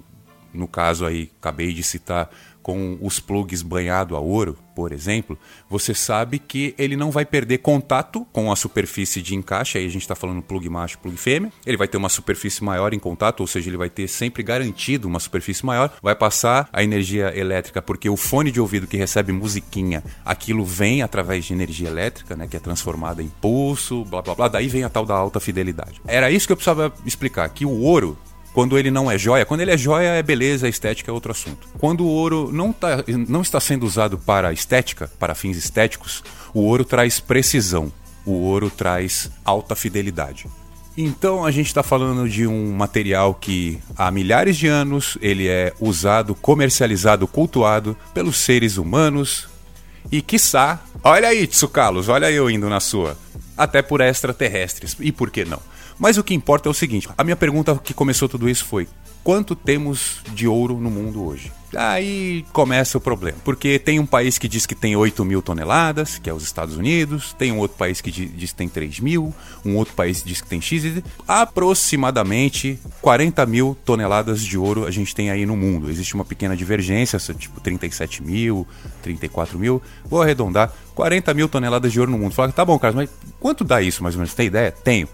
no 0.53 0.67
caso 0.67 1.05
aí, 1.05 1.31
acabei 1.39 1.73
de 1.73 1.83
citar 1.83 2.29
com 2.61 2.97
os 3.01 3.19
plugs 3.19 3.61
banhado 3.61 4.15
a 4.15 4.19
ouro, 4.19 4.57
por 4.75 4.91
exemplo, 4.91 5.37
você 5.69 5.93
sabe 5.93 6.39
que 6.39 6.73
ele 6.77 6.95
não 6.95 7.11
vai 7.11 7.25
perder 7.25 7.59
contato 7.59 8.25
com 8.31 8.51
a 8.51 8.55
superfície 8.55 9.21
de 9.21 9.35
encaixe, 9.35 9.77
aí 9.77 9.85
a 9.85 9.89
gente 9.89 10.01
está 10.01 10.15
falando 10.15 10.41
plug 10.41 10.67
macho, 10.69 10.97
plug 10.99 11.17
fêmea, 11.17 11.51
ele 11.65 11.77
vai 11.77 11.87
ter 11.87 11.97
uma 11.97 12.09
superfície 12.09 12.63
maior 12.63 12.93
em 12.93 12.99
contato, 12.99 13.41
ou 13.41 13.47
seja, 13.47 13.69
ele 13.69 13.77
vai 13.77 13.89
ter 13.89 14.07
sempre 14.07 14.43
garantido 14.43 15.07
uma 15.07 15.19
superfície 15.19 15.65
maior, 15.65 15.93
vai 16.01 16.15
passar 16.15 16.69
a 16.71 16.83
energia 16.83 17.37
elétrica, 17.37 17.81
porque 17.81 18.09
o 18.09 18.17
fone 18.17 18.51
de 18.51 18.61
ouvido 18.61 18.87
que 18.87 18.97
recebe 18.97 19.31
musiquinha, 19.31 20.03
aquilo 20.23 20.63
vem 20.63 21.01
através 21.01 21.45
de 21.45 21.53
energia 21.53 21.87
elétrica, 21.87 22.35
né, 22.35 22.47
que 22.47 22.55
é 22.55 22.59
transformada 22.59 23.21
em 23.21 23.27
pulso, 23.27 24.05
blá 24.05 24.21
blá 24.21 24.35
blá, 24.35 24.47
daí 24.47 24.67
vem 24.67 24.83
a 24.83 24.89
tal 24.89 25.05
da 25.05 25.15
alta 25.15 25.39
fidelidade. 25.39 26.01
Era 26.07 26.31
isso 26.31 26.47
que 26.47 26.53
eu 26.53 26.57
precisava 26.57 26.93
explicar, 27.05 27.49
que 27.49 27.65
o 27.65 27.81
ouro 27.81 28.17
quando 28.53 28.77
ele 28.77 28.91
não 28.91 29.09
é 29.09 29.17
joia. 29.17 29.45
Quando 29.45 29.61
ele 29.61 29.71
é 29.71 29.77
joia, 29.77 30.09
é 30.09 30.23
beleza, 30.23 30.67
estética 30.67 31.11
é 31.11 31.13
outro 31.13 31.31
assunto. 31.31 31.67
Quando 31.77 32.01
o 32.01 32.07
ouro 32.07 32.51
não, 32.51 32.71
tá, 32.73 33.03
não 33.27 33.41
está 33.41 33.59
sendo 33.59 33.85
usado 33.85 34.17
para 34.17 34.53
estética, 34.53 35.09
para 35.19 35.35
fins 35.35 35.57
estéticos, 35.57 36.23
o 36.53 36.61
ouro 36.61 36.83
traz 36.83 37.19
precisão, 37.19 37.91
o 38.25 38.31
ouro 38.31 38.69
traz 38.69 39.31
alta 39.45 39.75
fidelidade. 39.75 40.47
Então 40.97 41.45
a 41.45 41.51
gente 41.51 41.67
está 41.67 41.81
falando 41.81 42.27
de 42.27 42.45
um 42.45 42.73
material 42.73 43.33
que 43.33 43.79
há 43.97 44.11
milhares 44.11 44.57
de 44.57 44.67
anos 44.67 45.17
ele 45.21 45.47
é 45.47 45.73
usado, 45.79 46.35
comercializado, 46.35 47.27
cultuado 47.27 47.95
pelos 48.13 48.37
seres 48.37 48.77
humanos 48.77 49.47
e 50.11 50.21
quiçá, 50.21 50.81
olha 51.01 51.29
aí 51.29 51.47
Tsukalos, 51.47 52.09
olha 52.09 52.29
eu 52.29 52.49
indo 52.49 52.69
na 52.69 52.81
sua, 52.81 53.17
até 53.57 53.81
por 53.81 54.01
extraterrestres. 54.01 54.97
E 54.99 55.11
por 55.11 55.29
que 55.31 55.45
não? 55.45 55.61
Mas 56.01 56.17
o 56.17 56.23
que 56.23 56.33
importa 56.33 56.67
é 56.67 56.71
o 56.71 56.73
seguinte: 56.73 57.07
a 57.15 57.23
minha 57.23 57.35
pergunta 57.35 57.79
que 57.81 57.93
começou 57.93 58.27
tudo 58.27 58.49
isso 58.49 58.65
foi: 58.65 58.87
quanto 59.23 59.55
temos 59.55 60.21
de 60.33 60.47
ouro 60.47 60.79
no 60.79 60.89
mundo 60.89 61.23
hoje? 61.23 61.51
Aí 61.77 62.43
começa 62.51 62.97
o 62.97 63.01
problema, 63.01 63.37
porque 63.45 63.79
tem 63.79 63.99
um 63.99 64.05
país 64.05 64.37
que 64.37 64.47
diz 64.47 64.65
que 64.65 64.75
tem 64.75 64.95
8 64.95 65.23
mil 65.23 65.41
toneladas, 65.41 66.17
que 66.17 66.29
é 66.29 66.33
os 66.33 66.43
Estados 66.43 66.75
Unidos, 66.75 67.33
tem 67.37 67.51
um 67.51 67.59
outro 67.59 67.77
país 67.77 68.01
que 68.01 68.11
diz 68.11 68.51
que 68.51 68.57
tem 68.57 68.67
3 68.67 68.99
mil, 68.99 69.33
um 69.63 69.77
outro 69.77 69.93
país 69.93 70.21
diz 70.21 70.41
que 70.41 70.47
tem 70.47 70.59
X, 70.59 71.01
aproximadamente 71.25 72.77
40 73.01 73.45
mil 73.45 73.77
toneladas 73.85 74.41
de 74.41 74.57
ouro 74.57 74.85
a 74.85 74.91
gente 74.91 75.15
tem 75.15 75.29
aí 75.29 75.45
no 75.45 75.55
mundo. 75.55 75.89
Existe 75.89 76.15
uma 76.15 76.25
pequena 76.25 76.57
divergência, 76.57 77.17
tipo 77.35 77.61
37 77.61 78.23
mil, 78.23 78.67
34 79.03 79.57
mil, 79.57 79.81
vou 80.03 80.21
arredondar, 80.21 80.73
40 80.93 81.33
mil 81.33 81.47
toneladas 81.47 81.93
de 81.93 81.99
ouro 81.99 82.11
no 82.11 82.17
mundo. 82.17 82.33
Fala, 82.33 82.51
tá 82.51 82.65
bom, 82.65 82.77
Carlos, 82.77 83.03
mas 83.03 83.31
quanto 83.39 83.63
dá 83.63 83.81
isso 83.81 84.03
mais 84.03 84.15
ou 84.15 84.19
menos? 84.19 84.33
Tem 84.33 84.47
ideia? 84.47 84.71
Tenho. 84.71 85.07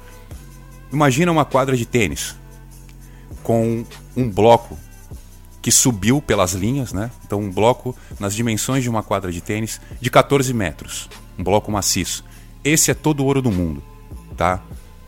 Imagina 0.91 1.31
uma 1.31 1.45
quadra 1.45 1.75
de 1.75 1.85
tênis 1.85 2.35
com 3.43 3.85
um 4.15 4.29
bloco 4.29 4.77
que 5.61 5.71
subiu 5.71 6.21
pelas 6.21 6.53
linhas, 6.53 6.93
né? 6.93 7.11
Então 7.25 7.39
um 7.39 7.51
bloco 7.51 7.95
nas 8.19 8.33
dimensões 8.33 8.83
de 8.83 8.89
uma 8.89 9.03
quadra 9.03 9.31
de 9.31 9.41
tênis 9.41 9.81
de 9.99 10.09
14 10.09 10.53
metros, 10.53 11.09
um 11.37 11.43
bloco 11.43 11.71
maciço. 11.71 12.23
Esse 12.63 12.91
é 12.91 12.93
todo 12.93 13.21
o 13.21 13.25
ouro 13.25 13.41
do 13.41 13.51
mundo, 13.51 13.83
tá? 14.35 14.61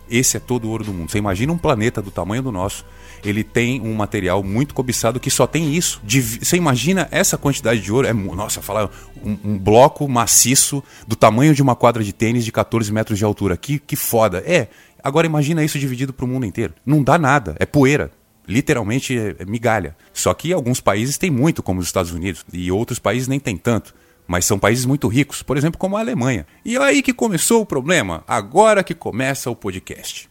Esse 0.09 0.37
é 0.37 0.39
todo 0.39 0.65
o 0.65 0.69
ouro 0.69 0.83
do 0.83 0.93
mundo. 0.93 1.11
Você 1.11 1.17
imagina 1.17 1.53
um 1.53 1.57
planeta 1.57 2.01
do 2.01 2.11
tamanho 2.11 2.41
do 2.41 2.51
nosso, 2.51 2.83
ele 3.23 3.43
tem 3.43 3.79
um 3.81 3.93
material 3.93 4.43
muito 4.43 4.73
cobiçado 4.73 5.19
que 5.19 5.29
só 5.29 5.45
tem 5.45 5.75
isso. 5.75 6.01
Você 6.41 6.57
imagina 6.57 7.07
essa 7.11 7.37
quantidade 7.37 7.81
de 7.81 7.91
ouro? 7.91 8.07
É, 8.07 8.13
nossa, 8.13 8.61
falar 8.61 8.89
um, 9.23 9.37
um, 9.43 9.57
bloco 9.57 10.07
maciço 10.07 10.83
do 11.07 11.15
tamanho 11.15 11.53
de 11.53 11.61
uma 11.61 11.75
quadra 11.75 12.03
de 12.03 12.13
tênis 12.13 12.43
de 12.43 12.51
14 12.51 12.91
metros 12.91 13.17
de 13.17 13.25
altura. 13.25 13.55
Que, 13.55 13.77
que 13.79 13.95
foda. 13.95 14.43
É, 14.45 14.67
Agora 15.03 15.27
imagina 15.27 15.63
isso 15.63 15.79
dividido 15.79 16.13
para 16.13 16.25
o 16.25 16.27
mundo 16.27 16.45
inteiro. 16.45 16.73
Não 16.85 17.03
dá 17.03 17.17
nada, 17.17 17.55
é 17.59 17.65
poeira. 17.65 18.11
Literalmente 18.47 19.17
é, 19.17 19.35
é 19.39 19.45
migalha. 19.45 19.95
Só 20.11 20.33
que 20.33 20.51
alguns 20.51 20.81
países 20.81 21.17
têm 21.17 21.29
muito, 21.29 21.61
como 21.61 21.79
os 21.79 21.85
Estados 21.85 22.11
Unidos, 22.11 22.43
e 22.51 22.71
outros 22.71 22.97
países 22.97 23.27
nem 23.27 23.39
têm 23.39 23.55
tanto. 23.55 23.93
Mas 24.27 24.45
são 24.45 24.59
países 24.59 24.85
muito 24.85 25.07
ricos, 25.07 25.41
por 25.41 25.57
exemplo, 25.57 25.79
como 25.79 25.97
a 25.97 25.99
Alemanha. 25.99 26.45
E 26.63 26.75
é 26.75 26.79
aí 26.79 27.01
que 27.01 27.13
começou 27.13 27.61
o 27.61 27.65
problema, 27.65 28.23
agora 28.27 28.83
que 28.83 28.93
começa 28.93 29.49
o 29.49 29.55
podcast. 29.55 30.29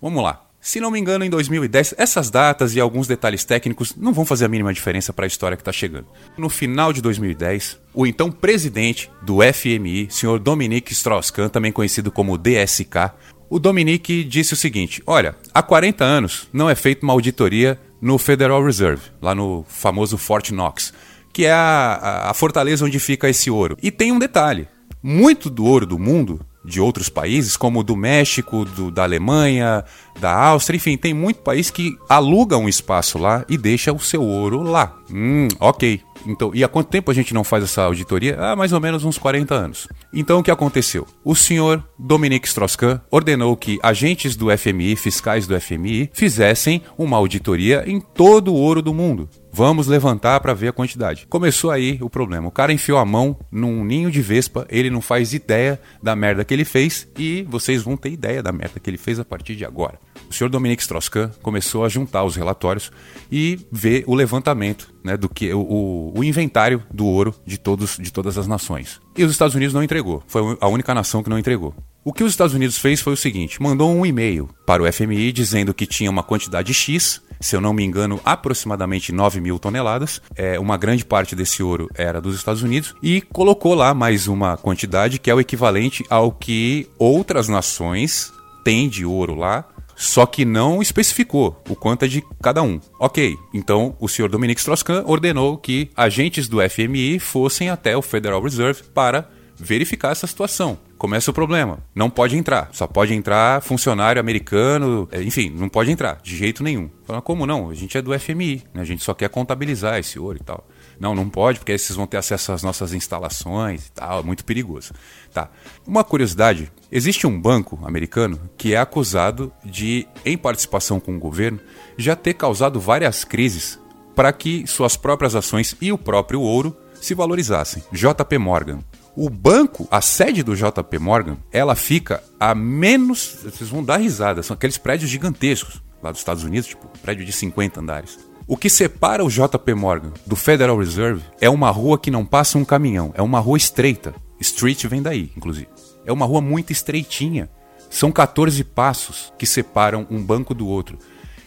Vamos 0.00 0.22
lá. 0.22 0.46
Se 0.60 0.78
não 0.78 0.90
me 0.90 1.00
engano, 1.00 1.24
em 1.24 1.30
2010, 1.30 1.94
essas 1.96 2.28
datas 2.28 2.74
e 2.74 2.80
alguns 2.80 3.06
detalhes 3.06 3.44
técnicos 3.44 3.96
não 3.96 4.12
vão 4.12 4.26
fazer 4.26 4.44
a 4.44 4.48
mínima 4.48 4.74
diferença 4.74 5.10
para 5.10 5.24
a 5.24 5.26
história 5.26 5.56
que 5.56 5.62
está 5.62 5.72
chegando. 5.72 6.06
No 6.36 6.50
final 6.50 6.92
de 6.92 7.00
2010, 7.00 7.80
o 7.94 8.06
então 8.06 8.30
presidente 8.30 9.10
do 9.22 9.38
FMI, 9.40 10.08
Sr. 10.10 10.38
Dominique 10.38 10.92
Strauss-Kahn, 10.92 11.48
também 11.48 11.72
conhecido 11.72 12.12
como 12.12 12.36
DSK, 12.36 13.10
o 13.50 13.58
Dominique 13.58 14.22
disse 14.22 14.54
o 14.54 14.56
seguinte: 14.56 15.02
Olha, 15.04 15.34
há 15.52 15.60
40 15.60 16.04
anos 16.04 16.48
não 16.52 16.70
é 16.70 16.74
feita 16.76 17.04
uma 17.04 17.12
auditoria 17.12 17.78
no 18.00 18.16
Federal 18.16 18.64
Reserve, 18.64 19.02
lá 19.20 19.34
no 19.34 19.64
famoso 19.68 20.16
Fort 20.16 20.50
Knox, 20.52 20.94
que 21.32 21.44
é 21.44 21.52
a, 21.52 22.30
a, 22.30 22.34
fortaleza 22.34 22.84
onde 22.84 22.98
fica 22.98 23.28
esse 23.28 23.50
ouro. 23.50 23.76
E 23.82 23.90
tem 23.90 24.12
um 24.12 24.18
detalhe: 24.18 24.68
muito 25.02 25.50
do 25.50 25.64
ouro 25.64 25.84
do 25.84 25.98
mundo 25.98 26.40
de 26.64 26.80
outros 26.80 27.08
países, 27.08 27.56
como 27.56 27.82
do 27.82 27.96
México, 27.96 28.64
do, 28.64 28.90
da 28.90 29.02
Alemanha, 29.02 29.84
da 30.20 30.32
Áustria, 30.32 30.76
enfim, 30.76 30.96
tem 30.96 31.14
muito 31.14 31.40
país 31.40 31.70
que 31.70 31.96
aluga 32.08 32.56
um 32.56 32.68
espaço 32.68 33.18
lá 33.18 33.44
e 33.48 33.56
deixa 33.56 33.92
o 33.92 33.98
seu 33.98 34.22
ouro 34.22 34.62
lá. 34.62 34.96
Hum, 35.10 35.48
ok. 35.58 36.00
Então, 36.26 36.50
e 36.54 36.62
há 36.62 36.68
quanto 36.68 36.88
tempo 36.88 37.10
a 37.10 37.14
gente 37.14 37.34
não 37.34 37.44
faz 37.44 37.64
essa 37.64 37.82
auditoria? 37.82 38.38
Há 38.38 38.56
mais 38.56 38.72
ou 38.72 38.80
menos 38.80 39.04
uns 39.04 39.18
40 39.18 39.54
anos. 39.54 39.88
Então 40.12 40.40
o 40.40 40.42
que 40.42 40.50
aconteceu? 40.50 41.06
O 41.24 41.34
senhor 41.34 41.82
Dominique 41.98 42.48
Strauss-Kahn 42.48 43.00
ordenou 43.10 43.56
que 43.56 43.78
agentes 43.82 44.36
do 44.36 44.46
FMI, 44.56 44.96
fiscais 44.96 45.46
do 45.46 45.58
FMI, 45.60 46.10
fizessem 46.12 46.82
uma 46.98 47.16
auditoria 47.16 47.84
em 47.86 48.00
todo 48.00 48.52
o 48.52 48.56
ouro 48.56 48.82
do 48.82 48.94
mundo. 48.94 49.28
Vamos 49.52 49.86
levantar 49.88 50.38
para 50.40 50.54
ver 50.54 50.68
a 50.68 50.72
quantidade. 50.72 51.26
Começou 51.28 51.70
aí 51.70 51.98
o 52.00 52.08
problema. 52.08 52.48
O 52.48 52.52
cara 52.52 52.72
enfiou 52.72 52.98
a 52.98 53.04
mão 53.04 53.36
num 53.50 53.84
ninho 53.84 54.10
de 54.10 54.22
vespa, 54.22 54.66
ele 54.70 54.90
não 54.90 55.00
faz 55.00 55.34
ideia 55.34 55.80
da 56.02 56.14
merda 56.14 56.44
que 56.44 56.54
ele 56.54 56.64
fez 56.64 57.08
e 57.18 57.42
vocês 57.48 57.82
vão 57.82 57.96
ter 57.96 58.10
ideia 58.10 58.42
da 58.42 58.52
merda 58.52 58.78
que 58.78 58.88
ele 58.88 58.98
fez 58.98 59.18
a 59.18 59.24
partir 59.24 59.56
de 59.56 59.64
agora. 59.64 59.98
O 60.30 60.34
senhor 60.34 60.48
Dominique 60.48 60.82
Strauss-Kahn 60.82 61.30
começou 61.42 61.84
a 61.84 61.88
juntar 61.88 62.22
os 62.22 62.36
relatórios 62.36 62.92
e 63.32 63.66
ver 63.72 64.04
o 64.06 64.14
levantamento 64.14 64.94
né, 65.02 65.16
do 65.16 65.28
que 65.28 65.52
o, 65.52 66.12
o, 66.14 66.22
inventário 66.22 66.84
do 66.88 67.04
ouro 67.04 67.34
de, 67.44 67.58
todos, 67.58 67.96
de 67.96 68.12
todas 68.12 68.38
as 68.38 68.46
nações. 68.46 69.00
E 69.16 69.24
os 69.24 69.32
Estados 69.32 69.56
Unidos 69.56 69.74
não 69.74 69.82
entregou. 69.82 70.22
Foi 70.28 70.56
a 70.60 70.68
única 70.68 70.94
nação 70.94 71.20
que 71.20 71.28
não 71.28 71.38
entregou. 71.38 71.74
O 72.04 72.12
que 72.12 72.22
os 72.22 72.30
Estados 72.30 72.54
Unidos 72.54 72.78
fez 72.78 73.00
foi 73.00 73.12
o 73.12 73.16
seguinte: 73.16 73.60
mandou 73.60 73.92
um 73.92 74.06
e-mail 74.06 74.48
para 74.64 74.82
o 74.82 74.90
FMI 74.90 75.32
dizendo 75.32 75.74
que 75.74 75.84
tinha 75.84 76.08
uma 76.08 76.22
quantidade 76.22 76.72
X, 76.72 77.20
se 77.40 77.56
eu 77.56 77.60
não 77.60 77.74
me 77.74 77.84
engano, 77.84 78.20
aproximadamente 78.24 79.12
9 79.12 79.40
mil 79.40 79.58
toneladas. 79.58 80.22
É, 80.36 80.58
uma 80.60 80.76
grande 80.76 81.04
parte 81.04 81.34
desse 81.34 81.62
ouro 81.62 81.88
era 81.94 82.20
dos 82.20 82.36
Estados 82.36 82.62
Unidos, 82.62 82.94
e 83.02 83.20
colocou 83.20 83.74
lá 83.74 83.92
mais 83.92 84.28
uma 84.28 84.56
quantidade 84.56 85.18
que 85.18 85.28
é 85.28 85.34
o 85.34 85.40
equivalente 85.40 86.04
ao 86.08 86.30
que 86.30 86.88
outras 86.98 87.48
nações 87.48 88.32
têm 88.64 88.88
de 88.88 89.04
ouro 89.04 89.34
lá 89.34 89.66
só 90.00 90.24
que 90.24 90.46
não 90.46 90.80
especificou 90.80 91.62
o 91.68 91.76
quanto 91.76 92.06
é 92.06 92.08
de 92.08 92.24
cada 92.42 92.62
um. 92.62 92.80
Ok, 92.98 93.36
então 93.52 93.94
o 94.00 94.08
senhor 94.08 94.30
Dominique 94.30 94.60
Strauss-Kahn 94.60 95.04
ordenou 95.04 95.58
que 95.58 95.90
agentes 95.94 96.48
do 96.48 96.58
FMI 96.68 97.18
fossem 97.18 97.68
até 97.68 97.94
o 97.94 98.00
Federal 98.00 98.42
Reserve 98.42 98.82
para 98.94 99.28
verificar 99.54 100.12
essa 100.12 100.26
situação. 100.26 100.78
Começa 100.96 101.30
o 101.30 101.34
problema. 101.34 101.78
Não 101.94 102.08
pode 102.08 102.36
entrar. 102.36 102.70
Só 102.72 102.86
pode 102.86 103.12
entrar 103.14 103.62
funcionário 103.62 104.20
americano. 104.20 105.06
É, 105.12 105.22
enfim, 105.22 105.50
não 105.50 105.68
pode 105.68 105.90
entrar 105.90 106.18
de 106.22 106.34
jeito 106.36 106.62
nenhum. 106.62 106.90
Fala, 107.04 107.20
como 107.20 107.46
não? 107.46 107.68
A 107.70 107.74
gente 107.74 107.96
é 107.96 108.02
do 108.02 108.18
FMI. 108.18 108.64
Né? 108.72 108.80
A 108.80 108.84
gente 108.84 109.04
só 109.04 109.12
quer 109.12 109.28
contabilizar 109.28 109.98
esse 109.98 110.18
ouro 110.18 110.38
e 110.40 110.44
tal. 110.44 110.66
Não, 111.00 111.14
não 111.14 111.30
pode, 111.30 111.58
porque 111.58 111.72
aí 111.72 111.78
vocês 111.78 111.96
vão 111.96 112.06
ter 112.06 112.18
acesso 112.18 112.52
às 112.52 112.62
nossas 112.62 112.92
instalações 112.92 113.86
e 113.86 113.92
tal. 113.92 114.20
É 114.20 114.22
muito 114.22 114.44
perigoso. 114.44 114.92
Tá. 115.32 115.48
Uma 115.86 116.04
curiosidade: 116.04 116.70
existe 116.92 117.26
um 117.26 117.40
banco 117.40 117.80
americano 117.84 118.38
que 118.58 118.74
é 118.74 118.78
acusado 118.78 119.50
de, 119.64 120.06
em 120.26 120.36
participação 120.36 121.00
com 121.00 121.16
o 121.16 121.18
governo, 121.18 121.58
já 121.96 122.14
ter 122.14 122.34
causado 122.34 122.78
várias 122.78 123.24
crises 123.24 123.80
para 124.14 124.30
que 124.32 124.66
suas 124.66 124.96
próprias 124.96 125.34
ações 125.34 125.74
e 125.80 125.90
o 125.90 125.96
próprio 125.96 126.42
ouro 126.42 126.76
se 127.00 127.14
valorizassem. 127.14 127.82
JP 127.90 128.36
Morgan. 128.36 128.80
O 129.16 129.28
banco, 129.30 129.88
a 129.90 130.00
sede 130.00 130.42
do 130.42 130.54
JP 130.54 130.98
Morgan, 130.98 131.38
ela 131.50 131.74
fica 131.74 132.22
a 132.38 132.54
menos. 132.54 133.38
Vocês 133.42 133.70
vão 133.70 133.82
dar 133.82 133.96
risada, 133.96 134.42
são 134.42 134.54
aqueles 134.54 134.76
prédios 134.76 135.10
gigantescos 135.10 135.82
lá 136.02 136.10
dos 136.10 136.20
Estados 136.20 136.44
Unidos, 136.44 136.68
tipo, 136.68 136.86
prédio 137.02 137.24
de 137.24 137.32
50 137.32 137.80
andares. 137.80 138.18
O 138.50 138.56
que 138.56 138.68
separa 138.68 139.24
o 139.24 139.28
JP 139.28 139.74
Morgan 139.74 140.12
do 140.26 140.34
Federal 140.34 140.76
Reserve 140.76 141.22
é 141.40 141.48
uma 141.48 141.70
rua 141.70 141.96
que 141.96 142.10
não 142.10 142.26
passa 142.26 142.58
um 142.58 142.64
caminhão, 142.64 143.12
é 143.14 143.22
uma 143.22 143.38
rua 143.38 143.56
estreita. 143.56 144.12
Street 144.40 144.86
vem 144.86 145.00
daí, 145.00 145.30
inclusive. 145.36 145.68
É 146.04 146.12
uma 146.12 146.26
rua 146.26 146.40
muito 146.40 146.72
estreitinha. 146.72 147.48
São 147.88 148.10
14 148.10 148.64
passos 148.64 149.32
que 149.38 149.46
separam 149.46 150.04
um 150.10 150.20
banco 150.20 150.52
do 150.52 150.66
outro. 150.66 150.98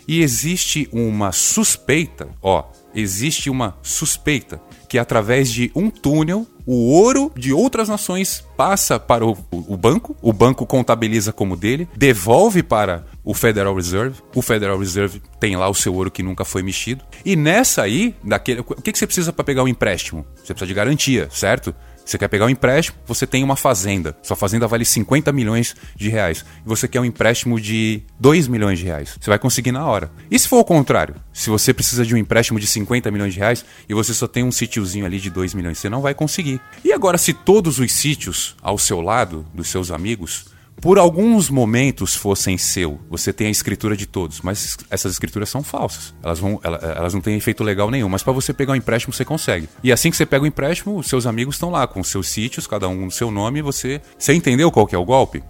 E 0.08 0.22
existe 0.22 0.88
uma 0.94 1.34
suspeita, 1.34 2.30
ó, 2.42 2.72
existe 2.96 3.50
uma 3.50 3.78
suspeita 3.82 4.62
que 4.94 5.00
através 5.00 5.52
de 5.52 5.72
um 5.74 5.90
túnel 5.90 6.46
o 6.68 6.92
ouro 6.92 7.32
de 7.36 7.52
outras 7.52 7.90
nações 7.90 8.46
passa 8.56 9.00
para 9.00 9.26
o, 9.26 9.36
o, 9.52 9.76
banco, 9.76 10.16
o 10.22 10.32
banco 10.32 10.68
contabiliza 10.68 11.34
como 11.34 11.58
dele, 11.58 11.88
devolve 11.98 12.62
para 12.62 13.04
o 13.24 13.34
Federal 13.34 13.74
Reserve, 13.74 14.22
o 14.36 14.42
Federal 14.44 14.78
Reserve 14.78 15.20
tem 15.40 15.56
lá 15.56 15.68
o 15.68 15.74
seu 15.74 15.96
ouro 15.96 16.12
que 16.12 16.22
nunca 16.22 16.46
foi 16.46 16.62
mexido. 16.62 17.04
E 17.26 17.36
nessa 17.36 17.82
aí, 17.82 18.16
daquele, 18.24 18.60
o 18.62 18.64
que, 18.64 18.92
que 18.92 19.00
você 19.00 19.08
precisa 19.08 19.34
para 19.34 19.44
pegar 19.44 19.64
um 19.64 19.68
empréstimo? 19.68 20.28
Você 20.36 20.54
precisa 20.54 20.68
de 20.68 20.74
garantia, 20.76 21.28
certo? 21.32 21.74
Você 22.06 22.18
quer 22.18 22.28
pegar 22.28 22.46
um 22.46 22.50
empréstimo, 22.50 22.98
você 23.06 23.26
tem 23.26 23.44
uma 23.44 23.56
fazenda. 23.56 24.16
Sua 24.22 24.36
fazenda 24.36 24.68
vale 24.68 24.86
50 24.86 25.32
milhões 25.32 25.76
de 25.96 26.10
reais. 26.10 26.46
E 26.66 26.68
você 26.68 26.88
quer 26.88 27.00
um 27.00 27.06
empréstimo 27.06 27.60
de 27.60 28.04
2 28.20 28.48
milhões 28.48 28.80
de 28.80 28.86
reais. 28.86 29.18
Você 29.20 29.30
vai 29.30 29.40
conseguir 29.40 29.72
na 29.72 29.86
hora. 29.86 30.12
E 30.30 30.38
se 30.38 30.48
for 30.48 30.60
o 30.60 30.66
contrário? 30.66 31.16
Se 31.32 31.50
você 31.50 31.74
precisa 31.74 32.06
de 32.06 32.14
um 32.14 32.18
empréstimo 32.18 32.60
de 32.60 32.68
50 32.68 33.10
milhões 33.12 33.34
de 33.34 33.40
reais 33.40 33.66
e 33.88 33.94
você 33.94 34.14
só 34.14 34.28
tem 34.28 34.44
um 34.44 34.52
sítiozinho 34.52 35.06
ali 35.06 35.20
de 35.20 35.30
2 35.30 35.54
milhões, 35.54 35.78
você 35.78 35.90
não 35.90 36.02
vai 36.02 36.14
conseguir. 36.14 36.60
E 36.84 36.92
agora, 36.92 37.18
se 37.18 37.34
todos 37.34 37.80
os 37.80 37.92
sítios 37.92 38.56
ao 38.62 38.78
seu 38.78 39.02
lado, 39.02 39.46
dos 39.54 39.68
seus 39.70 39.92
amigos, 39.92 40.53
por 40.84 41.00
alguns 41.00 41.50
momentos 41.50 42.14
fossem 42.14 42.58
seu, 42.58 43.00
você 43.10 43.32
tem 43.32 43.48
a 43.48 43.50
escritura 43.50 43.96
de 43.96 44.06
todos, 44.06 44.42
mas 44.42 44.76
essas 44.90 45.14
escrituras 45.14 45.48
são 45.48 45.64
falsas. 45.64 46.14
Elas, 46.22 46.40
vão, 46.40 46.60
elas 46.62 47.14
não 47.14 47.22
têm 47.22 47.38
efeito 47.38 47.64
legal 47.64 47.90
nenhum, 47.90 48.10
mas 48.10 48.22
para 48.22 48.34
você 48.34 48.52
pegar 48.52 48.74
um 48.74 48.76
empréstimo 48.76 49.14
você 49.14 49.24
consegue. 49.24 49.70
E 49.82 49.94
assim 49.94 50.12
que 50.12 50.18
você 50.18 50.26
pega 50.26 50.44
o 50.44 50.46
empréstimo, 50.46 51.02
seus 51.02 51.26
amigos 51.26 51.56
estão 51.56 51.70
lá 51.70 51.88
com 51.88 52.04
seus 52.04 52.28
sítios, 52.28 52.68
cada 52.68 52.90
um 52.90 53.06
no 53.06 53.12
seu 53.12 53.32
nome, 53.32 53.62
você. 53.62 54.02
Você 54.18 54.34
entendeu 54.34 54.70
qual 54.70 54.86
que 54.86 54.94
é 54.94 54.98
o 54.98 55.06
golpe? 55.06 55.42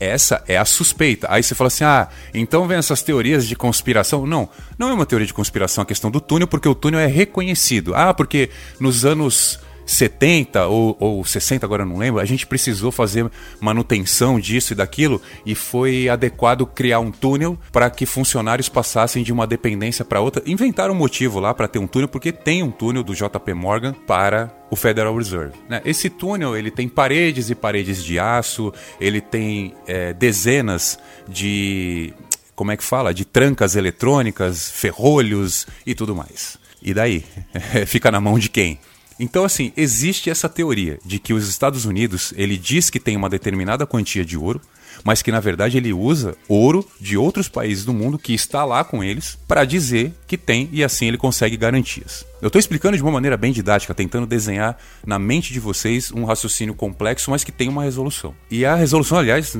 Essa 0.00 0.42
é 0.48 0.56
a 0.56 0.64
suspeita. 0.64 1.26
Aí 1.30 1.42
você 1.42 1.54
fala 1.54 1.68
assim: 1.68 1.84
ah, 1.84 2.08
então 2.32 2.66
vem 2.66 2.78
essas 2.78 3.02
teorias 3.02 3.46
de 3.46 3.54
conspiração. 3.54 4.26
Não, 4.26 4.48
não 4.78 4.88
é 4.88 4.94
uma 4.94 5.04
teoria 5.04 5.26
de 5.26 5.34
conspiração 5.34 5.82
a 5.82 5.86
questão 5.86 6.10
do 6.10 6.22
túnel, 6.22 6.48
porque 6.48 6.66
o 6.66 6.74
túnel 6.74 7.00
é 7.00 7.06
reconhecido. 7.06 7.94
Ah, 7.94 8.14
porque 8.14 8.48
nos 8.80 9.04
anos 9.04 9.60
70 9.84 10.66
ou, 10.66 10.96
ou 10.98 11.24
60, 11.24 11.64
agora 11.64 11.84
não 11.84 11.98
lembro, 11.98 12.20
a 12.20 12.24
gente 12.24 12.46
precisou 12.46 12.90
fazer 12.92 13.30
manutenção 13.60 14.38
disso 14.38 14.72
e 14.72 14.76
daquilo 14.76 15.20
e 15.44 15.54
foi 15.54 16.08
adequado 16.08 16.66
criar 16.66 17.00
um 17.00 17.10
túnel 17.10 17.58
para 17.70 17.90
que 17.90 18.06
funcionários 18.06 18.68
passassem 18.68 19.22
de 19.22 19.32
uma 19.32 19.46
dependência 19.46 20.04
para 20.04 20.20
outra. 20.20 20.42
Inventaram 20.46 20.94
um 20.94 20.98
motivo 20.98 21.40
lá 21.40 21.52
para 21.54 21.68
ter 21.68 21.78
um 21.78 21.86
túnel, 21.86 22.08
porque 22.08 22.32
tem 22.32 22.62
um 22.62 22.70
túnel 22.70 23.02
do 23.02 23.14
JP 23.14 23.54
Morgan 23.54 23.92
para 23.92 24.52
o 24.70 24.76
Federal 24.76 25.16
Reserve. 25.16 25.54
Né? 25.68 25.82
Esse 25.84 26.08
túnel 26.08 26.56
ele 26.56 26.70
tem 26.70 26.88
paredes 26.88 27.50
e 27.50 27.54
paredes 27.54 28.02
de 28.02 28.18
aço, 28.18 28.72
ele 29.00 29.20
tem 29.20 29.74
é, 29.86 30.12
dezenas 30.12 30.98
de 31.28 32.14
como 32.54 32.70
é 32.70 32.76
que 32.76 32.84
fala? 32.84 33.12
De 33.12 33.24
trancas 33.24 33.76
eletrônicas, 33.76 34.70
ferrolhos 34.70 35.66
e 35.86 35.94
tudo 35.94 36.14
mais. 36.14 36.58
E 36.82 36.92
daí? 36.92 37.24
Fica 37.86 38.10
na 38.10 38.20
mão 38.20 38.38
de 38.38 38.48
quem? 38.48 38.78
Então, 39.22 39.44
assim, 39.44 39.72
existe 39.76 40.30
essa 40.30 40.48
teoria 40.48 40.98
de 41.06 41.20
que 41.20 41.32
os 41.32 41.48
Estados 41.48 41.84
Unidos, 41.84 42.34
ele 42.36 42.58
diz 42.58 42.90
que 42.90 42.98
tem 42.98 43.16
uma 43.16 43.30
determinada 43.30 43.86
quantia 43.86 44.24
de 44.24 44.36
ouro, 44.36 44.60
mas 45.04 45.22
que 45.22 45.30
na 45.30 45.38
verdade 45.38 45.76
ele 45.76 45.92
usa 45.92 46.34
ouro 46.48 46.84
de 47.00 47.16
outros 47.16 47.48
países 47.48 47.84
do 47.84 47.92
mundo 47.92 48.18
que 48.18 48.34
está 48.34 48.64
lá 48.64 48.82
com 48.82 49.02
eles 49.02 49.38
para 49.46 49.64
dizer 49.64 50.12
que 50.26 50.36
tem 50.36 50.68
e 50.72 50.82
assim 50.82 51.06
ele 51.06 51.16
consegue 51.16 51.56
garantias. 51.56 52.26
Eu 52.40 52.48
estou 52.48 52.58
explicando 52.58 52.96
de 52.96 53.02
uma 53.02 53.12
maneira 53.12 53.36
bem 53.36 53.52
didática, 53.52 53.94
tentando 53.94 54.26
desenhar 54.26 54.76
na 55.06 55.20
mente 55.20 55.52
de 55.52 55.60
vocês 55.60 56.10
um 56.10 56.24
raciocínio 56.24 56.74
complexo, 56.74 57.30
mas 57.30 57.44
que 57.44 57.52
tem 57.52 57.68
uma 57.68 57.84
resolução. 57.84 58.34
E 58.50 58.64
a 58.64 58.74
resolução, 58.74 59.18
aliás, 59.18 59.56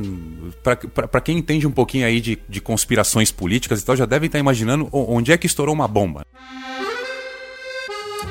para 0.65 1.21
quem 1.21 1.39
entende 1.39 1.69
um 1.69 1.73
pouquinho 1.73 2.05
aí 2.05 2.21
de, 2.21 2.37
de 2.49 2.61
conspirações 2.61 3.31
políticas 3.31 3.81
e 3.81 3.85
tal, 3.85 3.95
já 3.95 4.07
devem 4.07 4.27
estar 4.27 4.41
imaginando 4.41 4.89
onde 4.91 5.31
é 5.31 5.39
que 5.39 5.47
estourou 5.47 5.73
uma 5.73 5.87
bomba. 5.87 6.27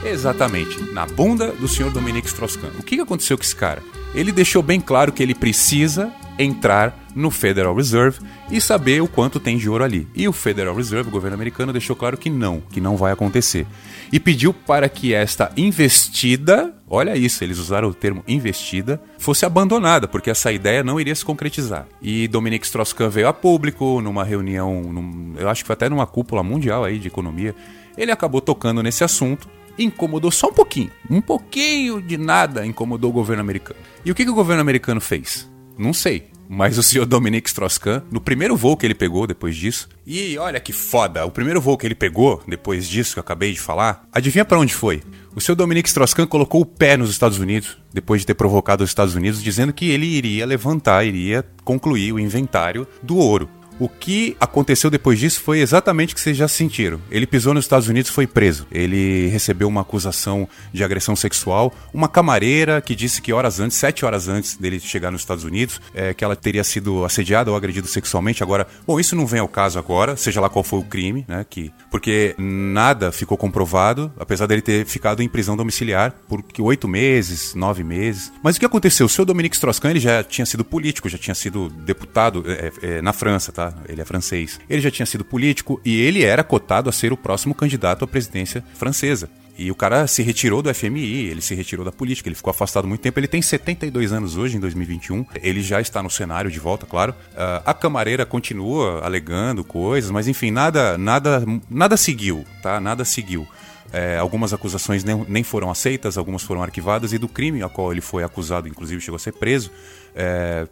Exatamente, 0.04 0.82
na 0.92 1.06
bunda 1.06 1.52
do 1.52 1.68
senhor 1.68 1.92
Dominique 1.92 2.28
Strauss-Kahn. 2.28 2.72
O 2.80 2.84
que 2.84 3.00
aconteceu 3.00 3.38
com 3.38 3.44
esse 3.44 3.56
cara? 3.56 3.84
Ele 4.16 4.32
deixou 4.32 4.64
bem 4.64 4.82
claro 4.82 5.12
que 5.12 5.22
ele 5.22 5.36
precisa 5.36 6.12
entrar 6.40 6.98
no 7.14 7.30
Federal 7.30 7.76
Reserve 7.76 8.20
e 8.50 8.60
saber 8.60 9.02
o 9.02 9.08
quanto 9.08 9.40
tem 9.40 9.58
de 9.58 9.70
ouro 9.70 9.84
ali. 9.84 10.08
E 10.16 10.28
o 10.28 10.34
Federal 10.34 10.76
Reserve, 10.76 11.10
o 11.10 11.12
governo 11.12 11.36
americano, 11.36 11.72
deixou 11.72 11.96
claro 11.96 12.18
que 12.18 12.30
não, 12.30 12.62
que 12.72 12.82
não 12.82 12.98
vai 12.98 13.12
acontecer. 13.12 13.68
E 14.12 14.20
pediu 14.20 14.54
para 14.54 14.90
que 14.90 15.14
esta 15.14 15.52
investida, 15.56 16.74
olha 16.90 17.16
isso, 17.16 17.44
eles 17.44 17.60
usaram 17.60 17.90
o 17.90 17.94
termo 17.94 18.24
investida, 18.28 19.02
fosse 19.20 19.46
abandonada, 19.46 20.08
porque 20.08 20.30
essa 20.30 20.52
ideia 20.52 20.84
não 20.84 21.00
iria 21.00 21.16
se 21.16 21.24
concretizar. 21.24 21.86
E 22.02 22.28
Dominique 22.28 22.66
Strauss-Kahn 22.66 23.10
veio 23.10 23.28
a 23.28 23.34
público 23.34 24.02
numa 24.02 24.24
reunião, 24.24 24.82
num, 24.82 25.36
eu 25.38 25.48
acho 25.48 25.64
que 25.64 25.68
foi 25.68 25.74
até 25.76 25.88
numa 25.88 26.08
cúpula 26.08 26.44
mundial 26.44 26.84
aí 26.84 26.98
de 26.98 27.08
economia. 27.08 27.56
Ele 27.98 28.12
acabou 28.12 28.42
tocando 28.42 28.82
nesse 28.82 29.04
assunto 29.04 29.48
incomodou 29.78 30.32
só 30.32 30.48
um 30.48 30.54
pouquinho. 30.54 30.92
Um 31.10 31.22
pouquinho 31.22 32.02
de 32.02 32.18
nada 32.18 32.66
incomodou 32.66 33.10
o 33.10 33.14
governo 33.14 33.42
americano. 33.42 33.80
E 34.06 34.12
o 34.12 34.16
que, 34.16 34.24
que 34.24 34.32
o 34.32 34.36
governo 34.36 34.62
americano 34.62 35.02
fez? 35.02 35.50
Não 35.78 35.94
sei. 35.94 36.30
Mas 36.54 36.78
o 36.78 36.84
senhor 36.84 37.06
Dominique 37.08 37.48
Strauss-Kahn, 37.48 38.02
no 38.12 38.20
primeiro 38.20 38.58
voo 38.58 38.76
que 38.76 38.86
ele 38.86 38.94
pegou 38.94 39.26
depois 39.26 39.56
disso, 39.56 39.88
e 40.06 40.38
olha 40.38 40.60
que 40.60 40.74
foda, 40.74 41.26
o 41.26 41.32
primeiro 41.32 41.62
voo 41.62 41.78
que 41.78 41.88
ele 41.88 41.96
pegou 41.96 42.44
depois 42.46 42.88
disso 42.88 43.14
que 43.14 43.20
eu 43.20 43.22
acabei 43.22 43.54
de 43.54 43.60
falar, 43.60 44.06
adivinha 44.12 44.44
para 44.44 44.60
onde 44.60 44.74
foi? 44.74 45.02
O 45.34 45.40
senhor 45.40 45.56
Dominique 45.56 45.88
Strauss-Kahn 45.88 46.28
colocou 46.28 46.60
o 46.60 46.66
pé 46.66 46.98
nos 46.98 47.10
Estados 47.10 47.40
Unidos, 47.40 47.78
depois 47.94 48.22
de 48.22 48.28
ter 48.28 48.34
provocado 48.34 48.84
os 48.84 48.90
Estados 48.90 49.16
Unidos, 49.16 49.42
dizendo 49.42 49.72
que 49.72 49.90
ele 49.90 50.06
iria 50.06 50.46
levantar, 50.46 51.06
iria 51.06 51.46
concluir 51.64 52.12
o 52.12 52.20
inventário 52.20 52.86
do 53.02 53.16
ouro. 53.16 53.50
O 53.82 53.90
que 53.90 54.38
aconteceu 54.40 54.92
depois 54.92 55.18
disso 55.18 55.42
foi 55.42 55.60
exatamente 55.60 56.14
o 56.14 56.16
que 56.16 56.22
vocês 56.22 56.38
já 56.38 56.48
sentiram. 56.48 57.02
Ele 57.10 57.26
pisou 57.26 57.52
nos 57.52 57.66
Estados 57.66 57.88
Unidos 57.88 58.12
foi 58.12 58.28
preso. 58.28 58.68
Ele 58.72 59.28
recebeu 59.30 59.68
uma 59.68 59.82
acusação 59.82 60.48
de 60.72 60.84
agressão 60.84 61.16
sexual. 61.16 61.74
Uma 61.92 62.08
camareira 62.08 62.80
que 62.80 62.94
disse 62.94 63.24
que 63.24 63.34
horas 63.34 63.60
antes, 63.60 63.76
sete 63.76 64.06
horas 64.06 64.28
antes 64.28 64.56
dele 64.56 64.80
chegar 64.80 65.10
nos 65.10 65.22
Estados 65.22 65.44
Unidos, 65.44 65.82
é, 65.96 66.14
que 66.14 66.24
ela 66.24 66.36
teria 66.36 66.64
sido 66.64 67.04
assediada 67.04 67.50
ou 67.50 67.58
agredida 67.58 67.88
sexualmente. 67.88 68.44
Agora, 68.44 68.68
bom, 68.86 69.00
isso 69.00 69.16
não 69.16 69.26
vem 69.26 69.40
ao 69.40 69.48
caso 69.48 69.80
agora, 69.80 70.16
seja 70.16 70.40
lá 70.40 70.48
qual 70.48 70.64
foi 70.64 70.78
o 70.78 70.84
crime, 70.84 71.26
né? 71.28 71.44
Que, 71.50 71.72
porque 71.90 72.36
nada 72.38 73.12
ficou 73.12 73.36
comprovado, 73.36 74.14
apesar 74.20 74.46
dele 74.46 74.62
ter 74.62 74.86
ficado 74.86 75.24
em 75.24 75.28
prisão 75.28 75.58
domiciliar 75.58 76.14
por 76.30 76.44
oito 76.60 76.88
meses, 76.88 77.56
nove 77.56 77.84
meses. 77.84 78.32
Mas 78.44 78.58
o 78.58 78.60
que 78.60 78.66
aconteceu? 78.68 79.08
O 79.08 79.10
seu 79.10 79.26
Dominique 79.26 79.56
Strauss-Kahn 79.56 79.90
ele 79.90 80.00
já 80.00 80.24
tinha 80.24 80.46
sido 80.46 80.64
político, 80.64 81.10
já 81.10 81.18
tinha 81.18 81.34
sido 81.34 81.68
deputado 81.68 82.44
é, 82.46 82.72
é, 82.84 83.02
na 83.02 83.12
França, 83.12 83.52
tá? 83.52 83.71
Ele 83.88 84.02
é 84.02 84.06
francês. 84.06 84.60
Ele 84.70 84.82
já 84.82 84.92
tinha 84.92 85.06
sido 85.06 85.24
político 85.24 85.82
e 85.84 86.00
ele 86.00 86.24
era 86.24 86.44
cotado 86.44 86.90
a 86.90 86.94
ser 86.94 87.12
o 87.12 87.18
próximo 87.18 87.54
candidato 87.54 88.06
à 88.06 88.08
presidência 88.08 88.64
francesa. 88.76 89.30
E 89.58 89.70
o 89.70 89.76
cara 89.76 90.08
se 90.08 90.24
retirou 90.24 90.62
do 90.62 90.74
FMI, 90.74 91.28
ele 91.28 91.42
se 91.42 91.54
retirou 91.54 91.86
da 91.86 91.92
política, 91.92 92.28
ele 92.28 92.36
ficou 92.36 92.50
afastado 92.50 92.88
muito 92.88 93.02
tempo. 93.02 93.20
Ele 93.20 93.28
tem 93.28 93.42
72 93.42 94.12
anos 94.12 94.36
hoje, 94.36 94.58
em 94.58 94.60
2021. 94.60 95.26
Ele 95.42 95.62
já 95.62 95.80
está 95.80 96.02
no 96.02 96.10
cenário 96.10 96.50
de 96.50 96.60
volta, 96.60 96.86
claro. 96.86 97.14
Uh, 97.34 97.62
a 97.66 97.74
camareira 97.74 98.26
continua 98.26 99.06
alegando 99.06 99.64
coisas, 99.64 100.10
mas 100.10 100.28
enfim, 100.28 100.50
nada, 100.52 100.98
nada, 100.98 101.46
nada 101.70 101.96
seguiu, 101.96 102.44
tá? 102.64 102.80
Nada 102.80 103.06
seguiu. 103.06 103.48
É, 103.94 104.18
algumas 104.18 104.54
acusações 104.54 105.04
nem, 105.04 105.26
nem, 105.28 105.44
foram 105.44 105.70
aceitas, 105.70 106.18
algumas 106.18 106.42
foram 106.44 106.64
arquivadas, 106.64 107.12
e 107.12 107.18
do 107.18 107.28
crime 107.28 107.62
a 107.62 107.68
qual 107.68 107.92
ele 107.92 108.00
foi 108.00 108.24
acusado, 108.24 108.68
inclusive 108.68 109.02
chegou 109.02 109.18
a 109.18 109.20
ser 109.20 109.34
preso, 109.34 109.70
é, 110.16 110.68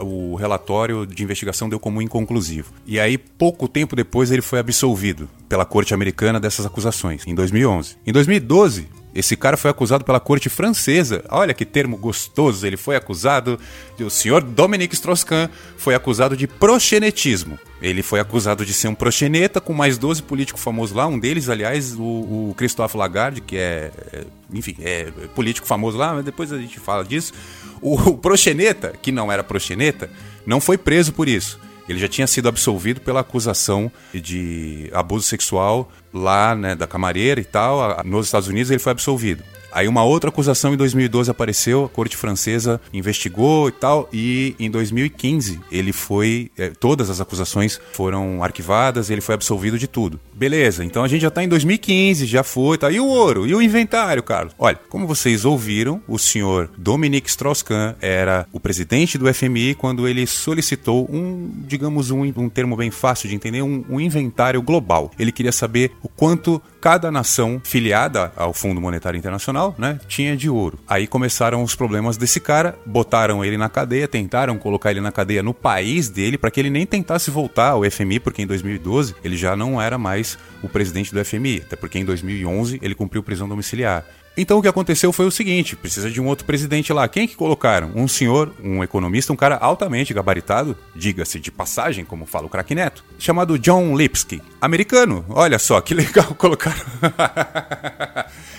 o 0.00 0.34
relatório 0.34 1.06
de 1.06 1.22
investigação 1.22 1.68
deu 1.68 1.78
como 1.78 2.00
inconclusivo. 2.00 2.72
E 2.86 2.98
aí, 2.98 3.18
pouco 3.18 3.68
tempo 3.68 3.94
depois, 3.94 4.30
ele 4.30 4.42
foi 4.42 4.58
absolvido 4.58 5.28
pela 5.48 5.64
corte 5.64 5.94
americana 5.94 6.40
dessas 6.40 6.66
acusações, 6.66 7.26
em 7.26 7.34
2011. 7.34 7.96
Em 8.06 8.12
2012, 8.12 8.88
esse 9.16 9.34
cara 9.34 9.56
foi 9.56 9.70
acusado 9.70 10.04
pela 10.04 10.20
corte 10.20 10.50
francesa. 10.50 11.24
Olha 11.30 11.54
que 11.54 11.64
termo 11.64 11.96
gostoso. 11.96 12.66
Ele 12.66 12.76
foi 12.76 12.96
acusado. 12.96 13.58
O 13.98 14.10
senhor 14.10 14.42
Dominique 14.42 14.94
Strauss-Kahn 14.94 15.48
foi 15.78 15.94
acusado 15.94 16.36
de 16.36 16.46
proxenetismo. 16.46 17.58
Ele 17.80 18.02
foi 18.02 18.20
acusado 18.20 18.64
de 18.64 18.74
ser 18.74 18.88
um 18.88 18.94
proxeneta 18.94 19.58
com 19.58 19.72
mais 19.72 19.96
12 19.96 20.22
políticos 20.22 20.62
famosos 20.62 20.94
lá. 20.94 21.06
Um 21.06 21.18
deles, 21.18 21.48
aliás, 21.48 21.94
o, 21.94 22.02
o 22.50 22.54
Christophe 22.58 22.94
Lagarde, 22.94 23.40
que 23.40 23.56
é, 23.56 23.90
é, 24.12 24.24
enfim, 24.52 24.76
é 24.80 25.10
político 25.34 25.66
famoso 25.66 25.96
lá, 25.96 26.12
mas 26.12 26.24
depois 26.24 26.52
a 26.52 26.58
gente 26.58 26.78
fala 26.78 27.02
disso. 27.02 27.32
O, 27.80 28.16
proxeneta, 28.16 28.92
que 29.00 29.12
não 29.12 29.30
era 29.30 29.44
proxeneta, 29.44 30.10
não 30.44 30.60
foi 30.60 30.78
preso 30.78 31.12
por 31.12 31.28
isso. 31.28 31.58
Ele 31.88 31.98
já 31.98 32.08
tinha 32.08 32.26
sido 32.26 32.48
absolvido 32.48 33.00
pela 33.00 33.20
acusação 33.20 33.90
de 34.12 34.90
abuso 34.92 35.26
sexual 35.26 35.90
lá, 36.12 36.54
né, 36.54 36.74
da 36.74 36.86
camareira 36.86 37.40
e 37.40 37.44
tal. 37.44 38.02
Nos 38.04 38.26
Estados 38.26 38.48
Unidos 38.48 38.70
ele 38.70 38.80
foi 38.80 38.92
absolvido. 38.92 39.44
Aí 39.76 39.86
uma 39.86 40.02
outra 40.02 40.30
acusação 40.30 40.72
em 40.72 40.76
2012 40.78 41.30
apareceu, 41.30 41.84
a 41.84 41.88
corte 41.90 42.16
francesa 42.16 42.80
investigou 42.94 43.68
e 43.68 43.72
tal, 43.72 44.08
e 44.10 44.56
em 44.58 44.70
2015 44.70 45.60
ele 45.70 45.92
foi. 45.92 46.50
É, 46.56 46.70
todas 46.70 47.10
as 47.10 47.20
acusações 47.20 47.78
foram 47.92 48.42
arquivadas, 48.42 49.10
ele 49.10 49.20
foi 49.20 49.34
absolvido 49.34 49.78
de 49.78 49.86
tudo. 49.86 50.18
Beleza, 50.32 50.82
então 50.82 51.04
a 51.04 51.08
gente 51.08 51.20
já 51.20 51.30
tá 51.30 51.44
em 51.44 51.48
2015, 51.48 52.24
já 52.24 52.42
foi, 52.42 52.78
tá? 52.78 52.90
E 52.90 52.98
o 52.98 53.04
ouro? 53.04 53.46
E 53.46 53.54
o 53.54 53.60
inventário, 53.60 54.22
Carlos? 54.22 54.54
Olha, 54.58 54.80
como 54.88 55.06
vocês 55.06 55.44
ouviram, 55.44 56.00
o 56.08 56.18
senhor 56.18 56.70
Dominique 56.78 57.28
Strauss-Kahn 57.28 57.96
era 58.00 58.46
o 58.54 58.58
presidente 58.58 59.18
do 59.18 59.32
FMI 59.32 59.74
quando 59.74 60.08
ele 60.08 60.26
solicitou 60.26 61.06
um, 61.12 61.50
digamos, 61.66 62.10
um, 62.10 62.22
um 62.22 62.48
termo 62.48 62.76
bem 62.76 62.90
fácil 62.90 63.28
de 63.28 63.34
entender, 63.34 63.60
um, 63.60 63.84
um 63.90 64.00
inventário 64.00 64.62
global. 64.62 65.10
Ele 65.18 65.32
queria 65.32 65.52
saber 65.52 65.92
o 66.02 66.08
quanto 66.08 66.62
cada 66.80 67.10
nação 67.10 67.60
filiada 67.64 68.32
ao 68.36 68.54
Fundo 68.54 68.80
Monetário 68.80 69.18
Internacional, 69.18 69.65
né, 69.78 69.98
tinha 70.06 70.36
de 70.36 70.48
ouro. 70.48 70.78
Aí 70.86 71.06
começaram 71.06 71.62
os 71.62 71.74
problemas 71.74 72.16
desse 72.16 72.40
cara, 72.40 72.78
botaram 72.84 73.44
ele 73.44 73.56
na 73.56 73.68
cadeia, 73.68 74.08
tentaram 74.08 74.58
colocar 74.58 74.90
ele 74.90 75.00
na 75.00 75.12
cadeia 75.12 75.42
no 75.42 75.54
país 75.54 76.08
dele 76.08 76.36
para 76.36 76.50
que 76.50 76.60
ele 76.60 76.70
nem 76.70 76.86
tentasse 76.86 77.30
voltar 77.30 77.70
ao 77.70 77.90
FMI, 77.90 78.20
porque 78.20 78.42
em 78.42 78.46
2012 78.46 79.14
ele 79.24 79.36
já 79.36 79.56
não 79.56 79.80
era 79.80 79.98
mais 79.98 80.38
o 80.62 80.68
presidente 80.68 81.12
do 81.12 81.24
FMI, 81.24 81.62
até 81.66 81.76
porque 81.76 81.98
em 81.98 82.04
2011 82.04 82.78
ele 82.82 82.94
cumpriu 82.94 83.22
prisão 83.22 83.48
domiciliar. 83.48 84.04
Então 84.36 84.58
o 84.58 84.62
que 84.62 84.68
aconteceu 84.68 85.12
foi 85.12 85.26
o 85.26 85.30
seguinte: 85.30 85.74
precisa 85.74 86.10
de 86.10 86.20
um 86.20 86.26
outro 86.26 86.44
presidente 86.44 86.92
lá. 86.92 87.08
Quem 87.08 87.26
que 87.26 87.36
colocaram? 87.36 87.90
Um 87.94 88.06
senhor, 88.06 88.52
um 88.62 88.82
economista, 88.82 89.32
um 89.32 89.36
cara 89.36 89.56
altamente 89.56 90.12
gabaritado, 90.12 90.76
diga-se 90.94 91.40
de 91.40 91.50
passagem, 91.50 92.04
como 92.04 92.26
fala 92.26 92.46
o 92.46 92.50
craque 92.50 92.74
Neto, 92.74 93.04
chamado 93.18 93.58
John 93.58 93.96
Lipsky. 93.96 94.42
Americano. 94.60 95.24
Olha 95.28 95.58
só 95.58 95.80
que 95.80 95.94
legal 95.94 96.34
colocaram. 96.34 96.76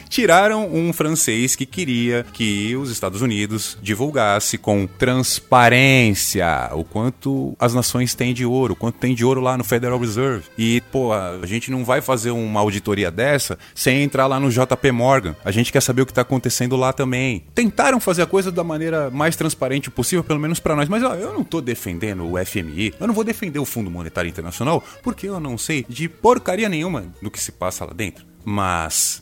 tiraram 0.08 0.74
um 0.74 0.92
francês 0.94 1.56
que 1.56 1.66
queria 1.66 2.26
que 2.34 2.76
os 2.76 2.90
Estados 2.90 3.22
Unidos 3.22 3.78
divulgasse 3.82 4.58
com 4.58 4.88
transparência 4.88 6.70
o 6.74 6.84
quanto 6.84 7.56
as 7.60 7.74
nações 7.74 8.16
têm 8.16 8.34
de 8.34 8.46
ouro, 8.46 8.74
o 8.74 8.76
quanto 8.76 8.98
tem 8.98 9.14
de 9.14 9.26
ouro 9.26 9.42
lá 9.42 9.58
no 9.58 9.64
Federal 9.64 10.00
Reserve. 10.00 10.46
E, 10.58 10.82
pô, 10.92 11.14
a 11.14 11.46
gente 11.46 11.70
não 11.72 11.84
vai 11.84 12.02
fazer 12.02 12.32
uma 12.32 12.60
auditoria 12.60 13.12
dessa 13.12 13.58
sem 13.76 14.02
entrar 14.02 14.28
lá 14.28 14.40
no 14.40 14.50
JP 14.50 14.92
Morgan. 14.92 15.36
A 15.44 15.52
gente 15.52 15.67
quer 15.72 15.82
saber 15.82 16.02
o 16.02 16.06
que 16.06 16.12
está 16.12 16.22
acontecendo 16.22 16.76
lá 16.76 16.94
também. 16.94 17.44
Tentaram 17.54 18.00
fazer 18.00 18.22
a 18.22 18.26
coisa 18.26 18.52
da 18.52 18.64
maneira 18.64 19.10
mais 19.10 19.36
transparente 19.36 19.90
possível, 19.90 20.24
pelo 20.24 20.40
menos 20.40 20.60
para 20.60 20.76
nós. 20.76 20.90
Mas 20.90 21.04
ó, 21.04 21.16
eu 21.16 21.34
não 21.34 21.44
tô 21.44 21.62
defendendo 21.62 22.26
o 22.26 22.46
FMI, 22.46 22.94
eu 23.00 23.08
não 23.08 23.14
vou 23.14 23.24
defender 23.24 23.60
o 23.60 23.66
Fundo 23.66 23.90
Monetário 23.90 24.30
Internacional, 24.30 24.84
porque 25.04 25.28
eu 25.28 25.40
não 25.40 25.58
sei 25.58 25.86
de 25.88 26.08
porcaria 26.08 26.70
nenhuma 26.70 27.06
do 27.22 27.32
que 27.32 27.40
se 27.40 27.52
passa 27.52 27.86
lá 27.86 27.94
dentro. 27.94 28.26
Mas 28.44 29.22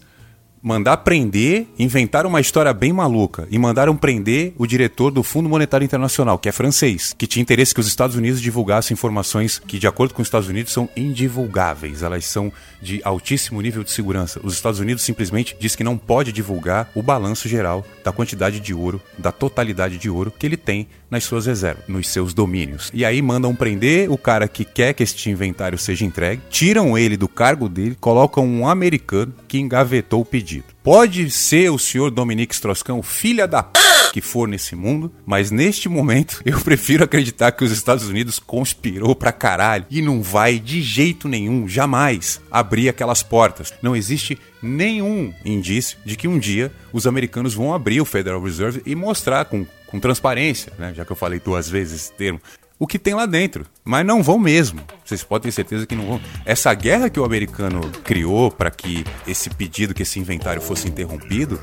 mandar 0.65 0.97
prender, 0.97 1.67
inventaram 1.77 2.27
uma 2.27 2.41
história 2.41 2.73
bem 2.73 2.91
maluca 2.91 3.47
e 3.51 3.59
mandaram 3.59 3.95
prender 3.95 4.51
o 4.57 4.65
diretor 4.65 5.11
do 5.11 5.21
Fundo 5.21 5.47
Monetário 5.47 5.85
Internacional, 5.85 6.39
que 6.39 6.49
é 6.49 6.51
francês, 6.51 7.13
que 7.15 7.27
tinha 7.27 7.43
interesse 7.43 7.71
que 7.71 7.79
os 7.79 7.85
Estados 7.85 8.15
Unidos 8.15 8.41
divulgassem 8.41 8.95
informações 8.95 9.59
que, 9.59 9.77
de 9.77 9.85
acordo 9.85 10.15
com 10.15 10.23
os 10.23 10.27
Estados 10.27 10.49
Unidos, 10.49 10.73
são 10.73 10.89
indivulgáveis. 10.97 12.01
Elas 12.01 12.25
são 12.25 12.51
de 12.81 12.99
altíssimo 13.03 13.61
nível 13.61 13.83
de 13.83 13.91
segurança. 13.91 14.39
Os 14.43 14.55
Estados 14.55 14.79
Unidos 14.79 15.03
simplesmente 15.03 15.55
diz 15.59 15.75
que 15.75 15.83
não 15.83 15.99
pode 15.99 16.31
divulgar 16.31 16.89
o 16.95 17.03
balanço 17.03 17.47
geral 17.47 17.85
da 18.03 18.11
quantidade 18.11 18.59
de 18.59 18.73
ouro, 18.73 18.99
da 19.19 19.31
totalidade 19.31 19.99
de 19.99 20.09
ouro 20.09 20.31
que 20.31 20.47
ele 20.47 20.57
tem 20.57 20.87
nas 21.11 21.23
suas 21.23 21.45
reservas, 21.45 21.83
nos 21.87 22.07
seus 22.07 22.33
domínios. 22.33 22.89
E 22.91 23.05
aí 23.05 23.21
mandam 23.21 23.55
prender 23.55 24.09
o 24.09 24.17
cara 24.17 24.47
que 24.47 24.65
quer 24.65 24.93
que 24.93 25.03
este 25.03 25.29
inventário 25.29 25.77
seja 25.77 26.05
entregue, 26.05 26.41
tiram 26.49 26.97
ele 26.97 27.15
do 27.15 27.27
cargo 27.27 27.69
dele, 27.69 27.95
colocam 27.99 28.47
um 28.47 28.67
americano 28.67 29.33
que 29.47 29.59
engavetou 29.59 30.21
o 30.21 30.25
pedido. 30.25 30.54
Pode 30.83 31.29
ser 31.31 31.69
o 31.71 31.79
senhor 31.79 32.11
Dominique 32.11 32.53
Strauss-Kahn, 32.53 33.01
filha 33.01 33.47
da 33.47 33.63
p 33.63 33.79
que 34.15 34.21
for 34.21 34.47
nesse 34.47 34.77
mundo, 34.77 35.11
mas 35.25 35.51
neste 35.51 35.89
momento 35.89 36.41
eu 36.45 36.57
prefiro 36.61 37.03
acreditar 37.03 37.51
que 37.51 37.65
os 37.65 37.71
Estados 37.71 38.07
Unidos 38.07 38.39
conspirou 38.39 39.13
pra 39.13 39.33
caralho 39.33 39.85
e 39.91 40.01
não 40.01 40.21
vai 40.21 40.57
de 40.57 40.81
jeito 40.81 41.27
nenhum, 41.27 41.67
jamais, 41.67 42.39
abrir 42.49 42.87
aquelas 42.87 43.21
portas. 43.21 43.73
Não 43.81 43.93
existe 43.93 44.39
nenhum 44.61 45.33
indício 45.43 45.97
de 46.05 46.15
que 46.15 46.29
um 46.29 46.39
dia 46.39 46.71
os 46.93 47.05
americanos 47.05 47.53
vão 47.53 47.73
abrir 47.73 47.99
o 47.99 48.05
Federal 48.05 48.41
Reserve 48.41 48.81
e 48.85 48.95
mostrar 48.95 49.43
com, 49.45 49.65
com 49.85 49.99
transparência, 49.99 50.71
né? 50.79 50.93
já 50.95 51.03
que 51.03 51.11
eu 51.11 51.17
falei 51.17 51.41
duas 51.41 51.69
vezes 51.69 52.03
esse 52.03 52.13
termo, 52.13 52.39
o 52.79 52.87
que 52.87 52.99
tem 52.99 53.13
lá 53.13 53.25
dentro. 53.25 53.65
Mas 53.83 54.05
não 54.05 54.21
vão 54.21 54.37
mesmo. 54.37 54.81
Vocês 55.03 55.23
podem 55.23 55.49
ter 55.49 55.55
certeza 55.55 55.85
que 55.85 55.95
não 55.95 56.05
vão. 56.05 56.21
Essa 56.45 56.73
guerra 56.73 57.09
que 57.09 57.19
o 57.19 57.25
americano 57.25 57.81
criou 58.03 58.51
para 58.51 58.71
que 58.71 59.05
esse 59.27 59.49
pedido, 59.49 59.93
que 59.93 60.03
esse 60.03 60.19
inventário 60.19 60.61
fosse 60.61 60.87
interrompido, 60.87 61.59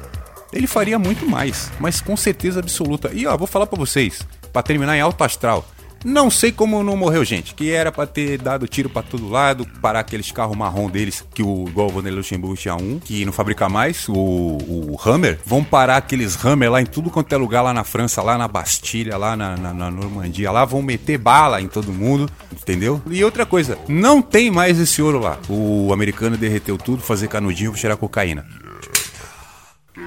ele 0.53 0.67
faria 0.67 0.99
muito 0.99 1.29
mais, 1.29 1.71
mas 1.81 2.01
com 2.01 2.17
certeza 2.17 2.61
absoluta. 2.61 3.11
E 3.13 3.27
ó, 3.27 3.37
vou 3.37 3.47
falar 3.47 3.67
para 3.67 3.79
vocês, 3.79 4.27
para 4.53 4.63
terminar 4.63 4.97
em 4.97 5.01
alto 5.01 5.23
astral. 5.25 5.67
Não 6.05 6.31
sei 6.31 6.51
como 6.51 6.83
não 6.83 6.97
morreu 6.97 7.25
gente, 7.25 7.55
que 7.55 7.71
era 7.71 7.93
para 7.93 8.07
ter 8.07 8.39
dado 8.39 8.67
tiro 8.67 8.89
para 8.89 9.03
todo 9.03 9.29
lado, 9.29 9.67
parar 9.81 10.01
aqueles 10.01 10.31
carros 10.33 10.57
marrom 10.57 10.91
deles, 10.91 11.25
que 11.35 11.43
o 11.43 11.67
igual 11.69 11.91
Luxemburgo 11.91 12.57
tinha 12.57 12.75
um, 12.75 12.99
que 12.99 13.25
não 13.25 13.33
fabrica 13.33 13.69
mais, 13.69 14.09
o, 14.09 14.15
o 14.15 14.99
Hammer. 15.05 15.39
Vão 15.45 15.63
parar 15.63 15.97
aqueles 15.97 16.43
Hammer 16.45 16.71
lá 16.71 16.81
em 16.81 16.87
tudo 16.87 17.11
quanto 17.11 17.33
é 17.33 17.37
lugar 17.37 17.63
lá 17.63 17.73
na 17.73 17.85
França, 17.85 18.23
lá 18.23 18.37
na 18.37 18.49
Bastilha, 18.49 19.17
lá 19.17 19.37
na, 19.37 19.57
na, 19.57 19.73
na 19.73 19.91
Normandia, 19.91 20.51
lá 20.51 20.65
vão 20.65 20.83
meter 20.83 21.19
bala 21.19 21.61
em 21.61 21.69
todo 21.69 21.93
mundo, 21.93 22.29
entendeu? 22.53 23.01
E 23.11 23.23
outra 23.25 23.47
coisa, 23.47 23.79
não 23.89 24.21
tem 24.21 24.51
mais 24.51 24.79
esse 24.79 25.01
ouro 25.01 25.21
lá. 25.21 25.39
O 25.49 25.93
americano 25.93 26.37
derreteu 26.37 26.77
tudo, 26.77 27.03
fazer 27.03 27.29
canudinho 27.29 27.71
pra 27.71 27.81
tirar 27.81 27.97
cocaína. 27.97 28.45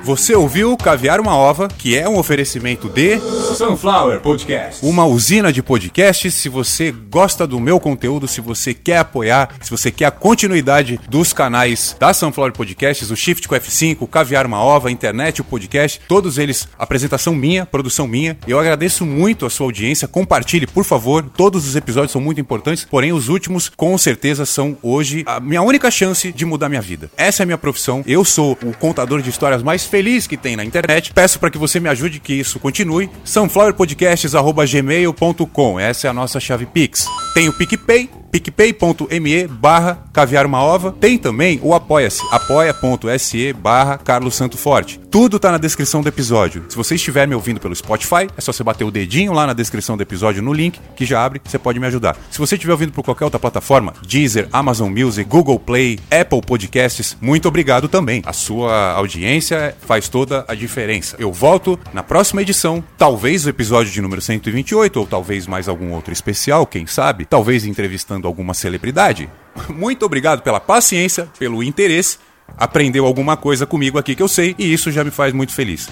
Você 0.05 0.35
ouviu 0.35 0.77
Caviar 0.77 1.19
uma 1.19 1.35
Ova, 1.35 1.67
que 1.67 1.97
é 1.97 2.07
um 2.07 2.19
oferecimento 2.19 2.87
de 2.87 3.19
Sunflower 3.57 4.19
Podcast. 4.19 4.85
uma 4.85 5.03
usina 5.03 5.51
de 5.51 5.63
podcasts. 5.63 6.31
Se 6.35 6.47
você 6.47 6.91
gosta 6.91 7.47
do 7.47 7.59
meu 7.59 7.79
conteúdo, 7.79 8.27
se 8.27 8.39
você 8.39 8.71
quer 8.71 8.99
apoiar, 8.99 9.55
se 9.59 9.71
você 9.71 9.89
quer 9.89 10.05
a 10.05 10.11
continuidade 10.11 10.99
dos 11.09 11.33
canais 11.33 11.95
da 11.99 12.13
Sunflower 12.13 12.53
Podcasts, 12.53 13.09
o 13.09 13.15
Shift 13.15 13.47
com 13.47 13.55
F5, 13.55 13.97
o 14.01 14.05
Caviar 14.05 14.45
uma 14.45 14.61
Ova, 14.61 14.91
internet, 14.91 15.41
o 15.41 15.43
podcast, 15.43 15.99
todos 16.07 16.37
eles, 16.37 16.67
apresentação 16.77 17.33
minha, 17.33 17.65
produção 17.65 18.07
minha. 18.07 18.37
Eu 18.47 18.59
agradeço 18.59 19.07
muito 19.07 19.43
a 19.43 19.49
sua 19.49 19.65
audiência. 19.65 20.07
Compartilhe, 20.07 20.67
por 20.67 20.83
favor. 20.83 21.25
Todos 21.35 21.67
os 21.67 21.75
episódios 21.75 22.11
são 22.11 22.21
muito 22.21 22.39
importantes, 22.39 22.85
porém 22.85 23.11
os 23.11 23.27
últimos, 23.27 23.69
com 23.75 23.97
certeza, 23.97 24.45
são 24.45 24.77
hoje 24.83 25.23
a 25.25 25.39
minha 25.39 25.63
única 25.63 25.89
chance 25.89 26.31
de 26.31 26.45
mudar 26.45 26.69
minha 26.69 26.79
vida. 26.79 27.09
Essa 27.17 27.41
é 27.41 27.43
a 27.43 27.47
minha 27.47 27.57
profissão. 27.57 28.03
Eu 28.05 28.23
sou 28.23 28.55
o 28.63 28.71
contador 28.77 29.19
de 29.23 29.31
histórias 29.31 29.63
mais 29.63 29.94
feliz 29.95 30.27
que 30.27 30.35
tem 30.35 30.57
na 30.57 30.65
internet. 30.65 31.13
Peço 31.13 31.39
para 31.39 31.49
que 31.49 31.57
você 31.57 31.79
me 31.79 31.87
ajude 31.87 32.19
que 32.19 32.33
isso 32.33 32.59
continue. 32.59 33.09
sunflowerpodcasts.gmail.com 33.23 35.79
Essa 35.79 36.07
é 36.07 36.09
a 36.09 36.13
nossa 36.13 36.37
chave 36.37 36.65
Pix. 36.65 37.07
Tem 37.33 37.47
o 37.47 37.53
PicPay, 37.53 38.09
picpay.me 38.35 39.47
barra 39.47 40.03
caviar 40.11 40.45
uma 40.45 40.61
ova. 40.61 40.91
Tem 40.91 41.17
também 41.17 41.59
o 41.63 41.73
apoia-se, 41.73 42.21
apoia.se 42.31 43.53
barra 43.53 43.97
Carlos 43.97 44.35
Santo 44.35 44.57
Forte. 44.57 44.99
Tudo 45.09 45.39
tá 45.39 45.51
na 45.51 45.57
descrição 45.57 46.01
do 46.01 46.09
episódio. 46.09 46.65
Se 46.67 46.75
você 46.75 46.95
estiver 46.95 47.25
me 47.25 47.33
ouvindo 47.33 47.61
pelo 47.61 47.73
Spotify, 47.73 48.27
é 48.35 48.41
só 48.41 48.51
você 48.51 48.63
bater 48.63 48.83
o 48.83 48.91
dedinho 48.91 49.31
lá 49.31 49.47
na 49.47 49.53
descrição 49.53 49.95
do 49.95 50.03
episódio 50.03 50.43
no 50.43 50.51
link 50.51 50.77
que 50.95 51.05
já 51.05 51.23
abre, 51.23 51.41
você 51.43 51.57
pode 51.57 51.79
me 51.79 51.87
ajudar. 51.87 52.17
Se 52.29 52.37
você 52.37 52.55
estiver 52.55 52.73
ouvindo 52.73 52.91
por 52.91 53.03
qualquer 53.03 53.23
outra 53.23 53.39
plataforma, 53.39 53.93
Deezer, 54.05 54.49
Amazon 54.51 54.91
Music, 54.91 55.29
Google 55.29 55.57
Play, 55.57 55.99
Apple 56.11 56.41
Podcasts, 56.41 57.15
muito 57.21 57.47
obrigado 57.47 57.87
também. 57.87 58.21
A 58.25 58.33
sua 58.33 58.91
audiência 58.91 59.77
faz 59.79 60.09
toda 60.09 60.43
a 60.47 60.53
diferença. 60.53 61.15
Eu 61.17 61.31
volto 61.31 61.79
na 61.93 62.03
próxima 62.03 62.41
edição, 62.41 62.83
talvez 62.97 63.45
o 63.45 63.49
episódio 63.49 63.93
de 63.93 64.01
número 64.01 64.21
128 64.21 64.99
ou 64.99 65.07
talvez 65.07 65.47
mais 65.47 65.69
algum 65.69 65.93
outro 65.93 66.11
especial, 66.11 66.65
quem 66.65 66.85
sabe, 66.85 67.23
talvez 67.23 67.65
entrevistando 67.65 68.24
alguma 68.25 68.53
celebridade. 68.53 69.29
Muito 69.69 70.05
obrigado 70.05 70.41
pela 70.41 70.59
paciência, 70.59 71.27
pelo 71.37 71.63
interesse. 71.63 72.17
Aprendeu 72.57 73.05
alguma 73.05 73.35
coisa 73.35 73.65
comigo 73.65 73.97
aqui 73.97 74.15
que 74.15 74.21
eu 74.21 74.27
sei 74.27 74.55
e 74.57 74.71
isso 74.71 74.91
já 74.91 75.03
me 75.03 75.11
faz 75.11 75.33
muito 75.33 75.51
feliz. 75.51 75.89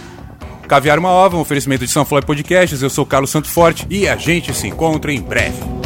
Caviar 0.67 0.99
uma 0.99 1.09
ova, 1.09 1.35
um 1.35 1.39
oferecimento 1.39 1.83
de 1.83 1.91
São 1.91 2.05
Floyd 2.05 2.25
Podcasts. 2.25 2.81
Eu 2.81 2.89
sou 2.89 3.05
Carlos 3.05 3.31
Santo 3.31 3.49
Forte 3.49 3.87
e 3.89 4.07
a 4.07 4.15
gente 4.15 4.53
se 4.53 4.67
encontra 4.67 5.11
em 5.11 5.19
breve. 5.19 5.82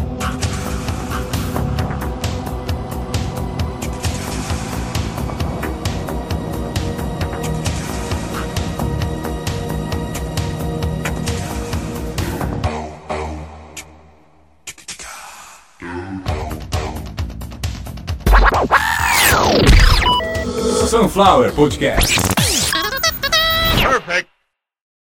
Sunflower 21.17 21.49
Podcast. 21.49 22.36